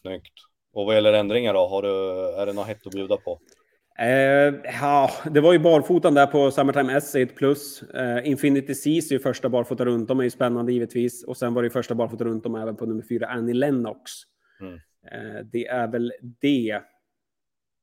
Snyggt. 0.00 0.47
Och 0.72 0.86
vad 0.86 0.94
gäller 0.94 1.12
ändringar 1.12 1.54
då? 1.54 1.66
Har 1.66 1.82
du, 1.82 1.88
är 2.42 2.46
det 2.46 2.52
något 2.52 2.66
hett 2.66 2.86
att 2.86 2.92
bjuda 2.92 3.16
på? 3.16 3.40
Eh, 3.98 4.54
ja, 4.80 5.10
det 5.30 5.40
var 5.40 5.52
ju 5.52 5.58
barfotan 5.58 6.14
där 6.14 6.26
på 6.26 6.50
Summertime 6.50 6.96
S, 6.96 7.14
ett 7.14 7.36
plus. 7.36 7.82
Eh, 7.82 8.28
Infinity 8.28 8.74
Seas 8.74 9.10
är 9.10 9.14
ju 9.14 9.18
första 9.18 9.48
barfota 9.48 9.84
runt 9.84 10.10
om, 10.10 10.20
är 10.20 10.24
ju 10.24 10.30
spännande 10.30 10.72
givetvis. 10.72 11.24
Och 11.24 11.36
sen 11.36 11.54
var 11.54 11.62
det 11.62 11.66
ju 11.66 11.70
första 11.70 11.94
barfota 11.94 12.24
runt 12.24 12.46
om 12.46 12.54
även 12.54 12.76
på 12.76 12.86
nummer 12.86 13.04
fyra, 13.08 13.26
Annie 13.26 13.52
Lennox. 13.52 14.10
Mm. 14.60 14.74
Eh, 15.12 15.44
det 15.52 15.66
är 15.66 15.88
väl 15.88 16.12
det 16.40 16.82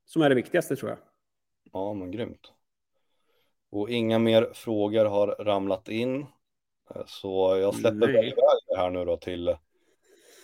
som 0.06 0.22
är 0.22 0.30
det 0.30 0.36
viktigaste 0.36 0.76
tror 0.76 0.90
jag. 0.90 1.00
Ja, 1.74 1.94
men 1.94 2.12
grymt. 2.12 2.52
Och 3.72 3.90
inga 3.90 4.20
mer 4.20 4.50
frågor 4.54 5.06
har 5.06 5.28
ramlat 5.28 5.90
in. 5.90 6.22
Eh, 6.96 7.02
så 7.06 7.58
jag 7.62 7.76
släpper 7.76 8.10
iväg 8.10 8.34
det 8.68 8.78
här 8.78 8.90
nu 8.90 9.06
då 9.06 9.18
till, 9.18 9.56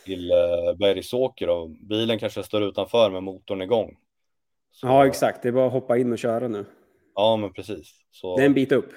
till 0.06 0.32
eh, 0.32 0.38
Bergsåker 0.80 1.50
och 1.50 1.70
bilen 1.70 2.20
kanske 2.20 2.44
står 2.44 2.64
utanför 2.64 3.10
med 3.10 3.24
motorn 3.24 3.62
igång. 3.62 3.98
Så, 4.72 4.88
Ja, 4.88 5.08
exakt. 5.08 5.44
Det 5.44 5.48
är 5.48 5.54
bara 5.54 5.68
att 5.68 5.74
hoppa 5.74 5.98
in 5.98 6.12
och 6.12 6.20
köra 6.20 6.48
nu. 6.48 6.66
Ja, 7.16 7.38
men 7.38 7.54
precis. 7.54 7.92
Så, 8.12 8.38
Det 8.38 8.42
är 8.42 8.46
en 8.46 8.54
bit 8.54 8.72
upp. 8.72 8.90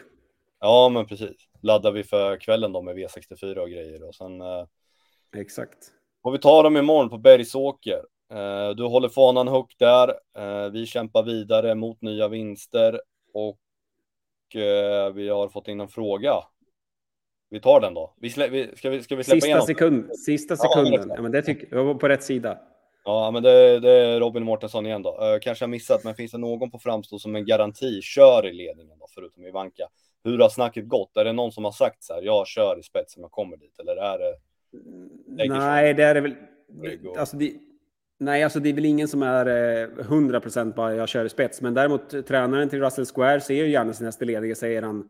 Ja, 0.61 0.88
men 0.88 1.06
precis. 1.06 1.37
Laddar 1.62 1.92
vi 1.92 2.04
för 2.04 2.37
kvällen 2.37 2.73
då 2.73 2.82
med 2.82 2.96
V64 2.96 3.56
och 3.56 3.70
grejer 3.70 4.02
och 4.08 4.14
sen 4.14 4.40
eh, 4.40 4.66
Exakt. 5.37 5.78
får 6.23 6.32
vi 6.32 6.38
ta 6.38 6.62
dem 6.62 6.76
imorgon 6.76 7.11
på 7.11 7.18
Bergsåker. 7.18 8.00
Eh, 8.32 8.70
du 8.70 8.84
håller 8.84 9.08
fanan 9.08 9.49
högt 9.49 9.78
där. 9.78 10.14
Vi 10.70 10.87
kämpar 10.87 11.23
vidare 11.23 11.75
mot 11.75 12.02
nya 12.02 12.28
vinster 12.28 13.00
och 13.34 13.58
vi 15.14 15.28
har 15.28 15.49
fått 15.49 15.68
in 15.68 15.80
en 15.80 15.88
fråga. 15.88 16.34
Vi 17.54 17.61
tar 17.61 17.80
den 17.80 17.94
då. 17.94 18.14
Vi 18.20 18.30
slä, 18.30 18.49
vi, 18.49 18.70
ska, 18.76 18.90
vi, 18.90 19.02
ska 19.02 19.16
vi 19.16 19.25
släppa 19.25 19.34
Sista, 19.34 19.46
igenom? 19.46 19.66
sekund, 19.66 20.16
sista 20.16 20.54
Ja, 20.54 20.56
sekunden. 20.56 20.94
exakt. 20.94 21.12
Ja, 21.16 21.23
men 21.23 21.32
det 21.32 21.42
tycker 21.42 21.76
jag 21.76 21.84
var 21.84 21.94
på 21.94 22.08
rätt 22.08 22.23
sida. 22.23 22.58
Ja, 23.04 23.30
men 23.30 23.42
det, 23.42 23.80
det 23.80 23.90
är 23.90 24.20
Robin 24.20 24.44
Mårtensson 24.44 24.87
igen 24.87 25.02
då. 25.02 25.11
Eh, 25.11 25.38
kanske 25.40 25.64
har 25.64 25.68
missat, 25.68 26.04
men 26.04 26.14
finns 26.14 26.32
det 26.32 26.38
någon 26.38 26.70
på 26.70 26.78
framstå 26.78 27.18
som 27.18 27.37
en 27.37 27.44
garanti 27.46 28.00
kör 28.02 28.46
i 28.46 28.52
ledningen 28.52 28.99
då, 28.99 29.06
förutom 29.14 29.46
Ivanka? 29.46 29.88
Hur 30.25 30.38
har 30.38 30.49
snacket 30.49 30.88
gått? 30.88 31.16
Är 31.16 31.25
det 31.25 31.32
någon 31.32 31.52
som 31.52 31.64
har 31.64 31.73
sagt 31.73 32.04
så 32.04 32.14
här, 32.14 32.23
jag 32.23 32.46
kör 32.46 32.78
i 32.78 32.82
spets 32.82 33.16
om 33.16 33.23
jag 33.23 33.30
kommer 33.30 33.56
dit, 33.56 33.78
eller 33.80 33.96
är 33.96 34.18
det? 34.18 34.34
Nej, 35.49 35.94
det 35.94 36.04
är 36.04 36.14
det 36.14 36.20
väl. 36.20 36.34
Alltså, 37.18 37.37
det, 37.37 37.52
nej, 38.18 38.42
alltså 38.42 38.61
det 38.61 38.68
är 38.68 38.75
väl 38.75 38.84
ingen 38.84 39.08
som 39.08 39.23
är 39.23 39.46
eh, 39.46 39.88
100% 39.88 40.75
bara 40.75 40.94
jag 40.94 41.08
kör 41.08 41.25
i 41.25 41.28
spets. 41.28 41.61
Men 41.61 41.75
däremot 41.75 42.14
eh, 42.14 42.23
tränaren 42.23 42.68
till 42.68 42.80
Russell 42.80 43.06
Square 43.06 43.40
ser 43.40 43.54
ju 43.54 43.70
gärna 43.70 43.92
sin 43.92 44.06
häst 44.06 44.23
i 44.23 44.25
ledningen, 44.25 44.56
säger 44.56 44.82
han 44.82 45.08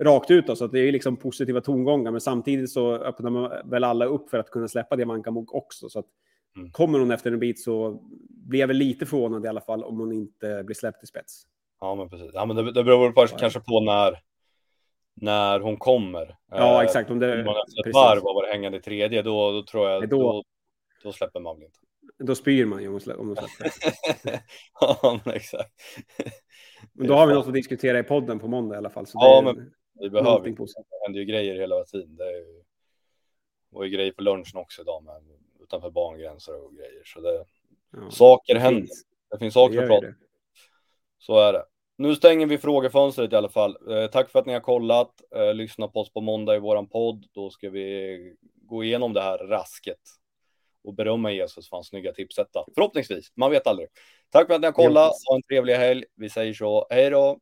rakt 0.00 0.30
ut. 0.30 0.46
Då, 0.46 0.56
så 0.56 0.66
det 0.66 0.80
är 0.80 0.92
liksom 0.92 1.16
positiva 1.16 1.60
tongångar. 1.60 2.10
Men 2.10 2.20
samtidigt 2.20 2.70
så 2.70 2.94
öppnar 2.94 3.30
man 3.30 3.52
väl 3.70 3.84
alla 3.84 4.04
upp 4.04 4.30
för 4.30 4.38
att 4.38 4.50
kunna 4.50 4.68
släppa 4.68 4.96
Diamanka 4.96 5.30
Mok 5.30 5.54
också. 5.54 5.88
Så 5.88 5.98
att 5.98 6.06
Mm. 6.56 6.70
kommer 6.72 6.98
hon 6.98 7.10
efter 7.10 7.32
en 7.32 7.38
bit 7.38 7.62
så 7.62 8.00
blir 8.28 8.60
jag 8.60 8.66
väl 8.68 8.76
lite 8.76 9.06
förvånad 9.06 9.44
i 9.44 9.48
alla 9.48 9.60
fall 9.60 9.84
om 9.84 9.98
hon 10.00 10.12
inte 10.12 10.62
blir 10.64 10.74
släppt 10.76 11.02
i 11.04 11.06
spets. 11.06 11.42
Ja, 11.80 11.94
men 11.94 12.08
precis. 12.10 12.30
Ja, 12.34 12.44
men 12.46 12.56
det, 12.56 12.72
det 12.72 12.84
beror 12.84 13.12
på, 13.12 13.26
kanske 13.26 13.60
på 13.60 13.80
när, 13.80 14.18
när 15.14 15.60
hon 15.60 15.76
kommer. 15.76 16.36
Ja, 16.50 16.74
Eh, 16.80 16.84
exakt. 16.84 17.10
Om 17.10 17.18
det, 17.18 17.38
Om 17.40 17.44
man 17.44 17.54
efter 17.68 17.88
ett 17.88 17.94
varv 17.94 18.22
har 18.22 18.34
varit 18.34 18.50
hängande 18.50 18.78
i 18.78 18.80
tredje, 18.80 19.22
då, 19.22 19.52
då 19.52 19.62
tror 19.62 19.88
jag, 19.88 20.08
då... 20.08 20.16
då- 20.22 20.44
Då, 21.02 21.12
släpper 21.12 21.40
man 21.40 21.56
väl 21.56 21.64
inte. 21.64 21.78
Då 22.18 22.34
spyr 22.34 22.64
man 22.66 22.80
ju 22.82 22.86
om 22.88 22.92
hon 22.92 23.00
släpper. 23.00 23.70
ja, 24.80 25.20
men 25.24 25.34
exakt. 25.34 25.70
Men 26.92 27.06
då 27.06 27.14
har 27.14 27.26
vi 27.26 27.34
något 27.34 27.46
att 27.46 27.54
diskutera 27.54 27.98
i 27.98 28.02
podden 28.02 28.38
på 28.38 28.48
måndag 28.48 28.74
i 28.74 28.78
alla 28.78 28.90
fall. 28.90 29.06
Så 29.06 29.18
Ja, 29.20 29.40
det 29.40 29.44
men 29.54 29.70
Vi 30.00 30.10
behöver 30.10 30.30
någonting 30.30 30.56
det 30.56 30.82
händer 31.04 31.20
ju 31.20 31.26
grejer 31.26 31.54
hela 31.60 31.84
tiden. 31.84 32.16
Det 32.16 32.24
är 32.24 32.36
ju, 32.36 32.62
var 33.70 33.84
ju 33.84 33.90
grejer 33.90 34.12
på 34.12 34.22
lunchen 34.22 34.56
också 34.56 34.82
idag 34.82 35.04
med 35.04 35.22
utanför 35.62 35.90
bangränser 35.90 36.64
och 36.64 36.74
grejer. 36.76 37.02
Så 37.04 37.20
det, 37.20 37.44
Ja. 37.92 38.10
saker 38.10 38.54
Det 38.54 38.60
händer. 38.60 38.80
finns. 38.80 39.04
Det 39.30 39.38
finns 39.38 39.54
Det 39.54 39.60
saker 39.60 39.74
gör 39.74 39.82
att 39.82 39.86
ju 39.86 39.90
prata 39.90 40.06
det. 40.06 40.14
Så 41.18 41.38
är 41.38 41.52
det. 41.52 41.64
Nu 41.96 42.14
stänger 42.14 42.46
vi 42.46 42.58
frågefönstret 42.58 43.32
i 43.32 43.36
alla 43.36 43.48
fall. 43.48 43.76
Eh, 43.90 44.06
tack 44.06 44.30
för 44.30 44.38
att 44.38 44.46
ni 44.46 44.52
har 44.52 44.60
kollat. 44.60 45.10
Eh, 45.36 45.54
lyssna 45.54 45.88
på 45.88 46.00
oss 46.00 46.12
på 46.12 46.20
måndag 46.20 46.56
i 46.56 46.58
våran 46.58 46.88
podd. 46.88 47.26
Då 47.32 47.50
ska 47.50 47.70
vi 47.70 48.36
gå 48.54 48.84
igenom 48.84 49.12
det 49.12 49.20
här 49.22 49.38
rasket 49.38 49.98
och 50.84 50.94
berömma 50.94 51.32
Jesus 51.32 51.68
för 51.68 51.76
hans 51.76 51.88
snygga 51.88 52.12
tipsetta. 52.12 52.64
Förhoppningsvis, 52.74 53.32
man 53.34 53.50
vet 53.50 53.66
aldrig. 53.66 53.88
Tack 54.30 54.46
för 54.46 54.54
att 54.54 54.60
ni 54.60 54.66
har 54.66 54.72
kollat. 54.72 55.12
Ha 55.28 55.34
en 55.36 55.42
trevlig 55.42 55.74
helg. 55.74 56.04
Vi 56.14 56.30
säger 56.30 56.54
så. 56.54 56.86
Hej 56.90 57.10
då! 57.10 57.38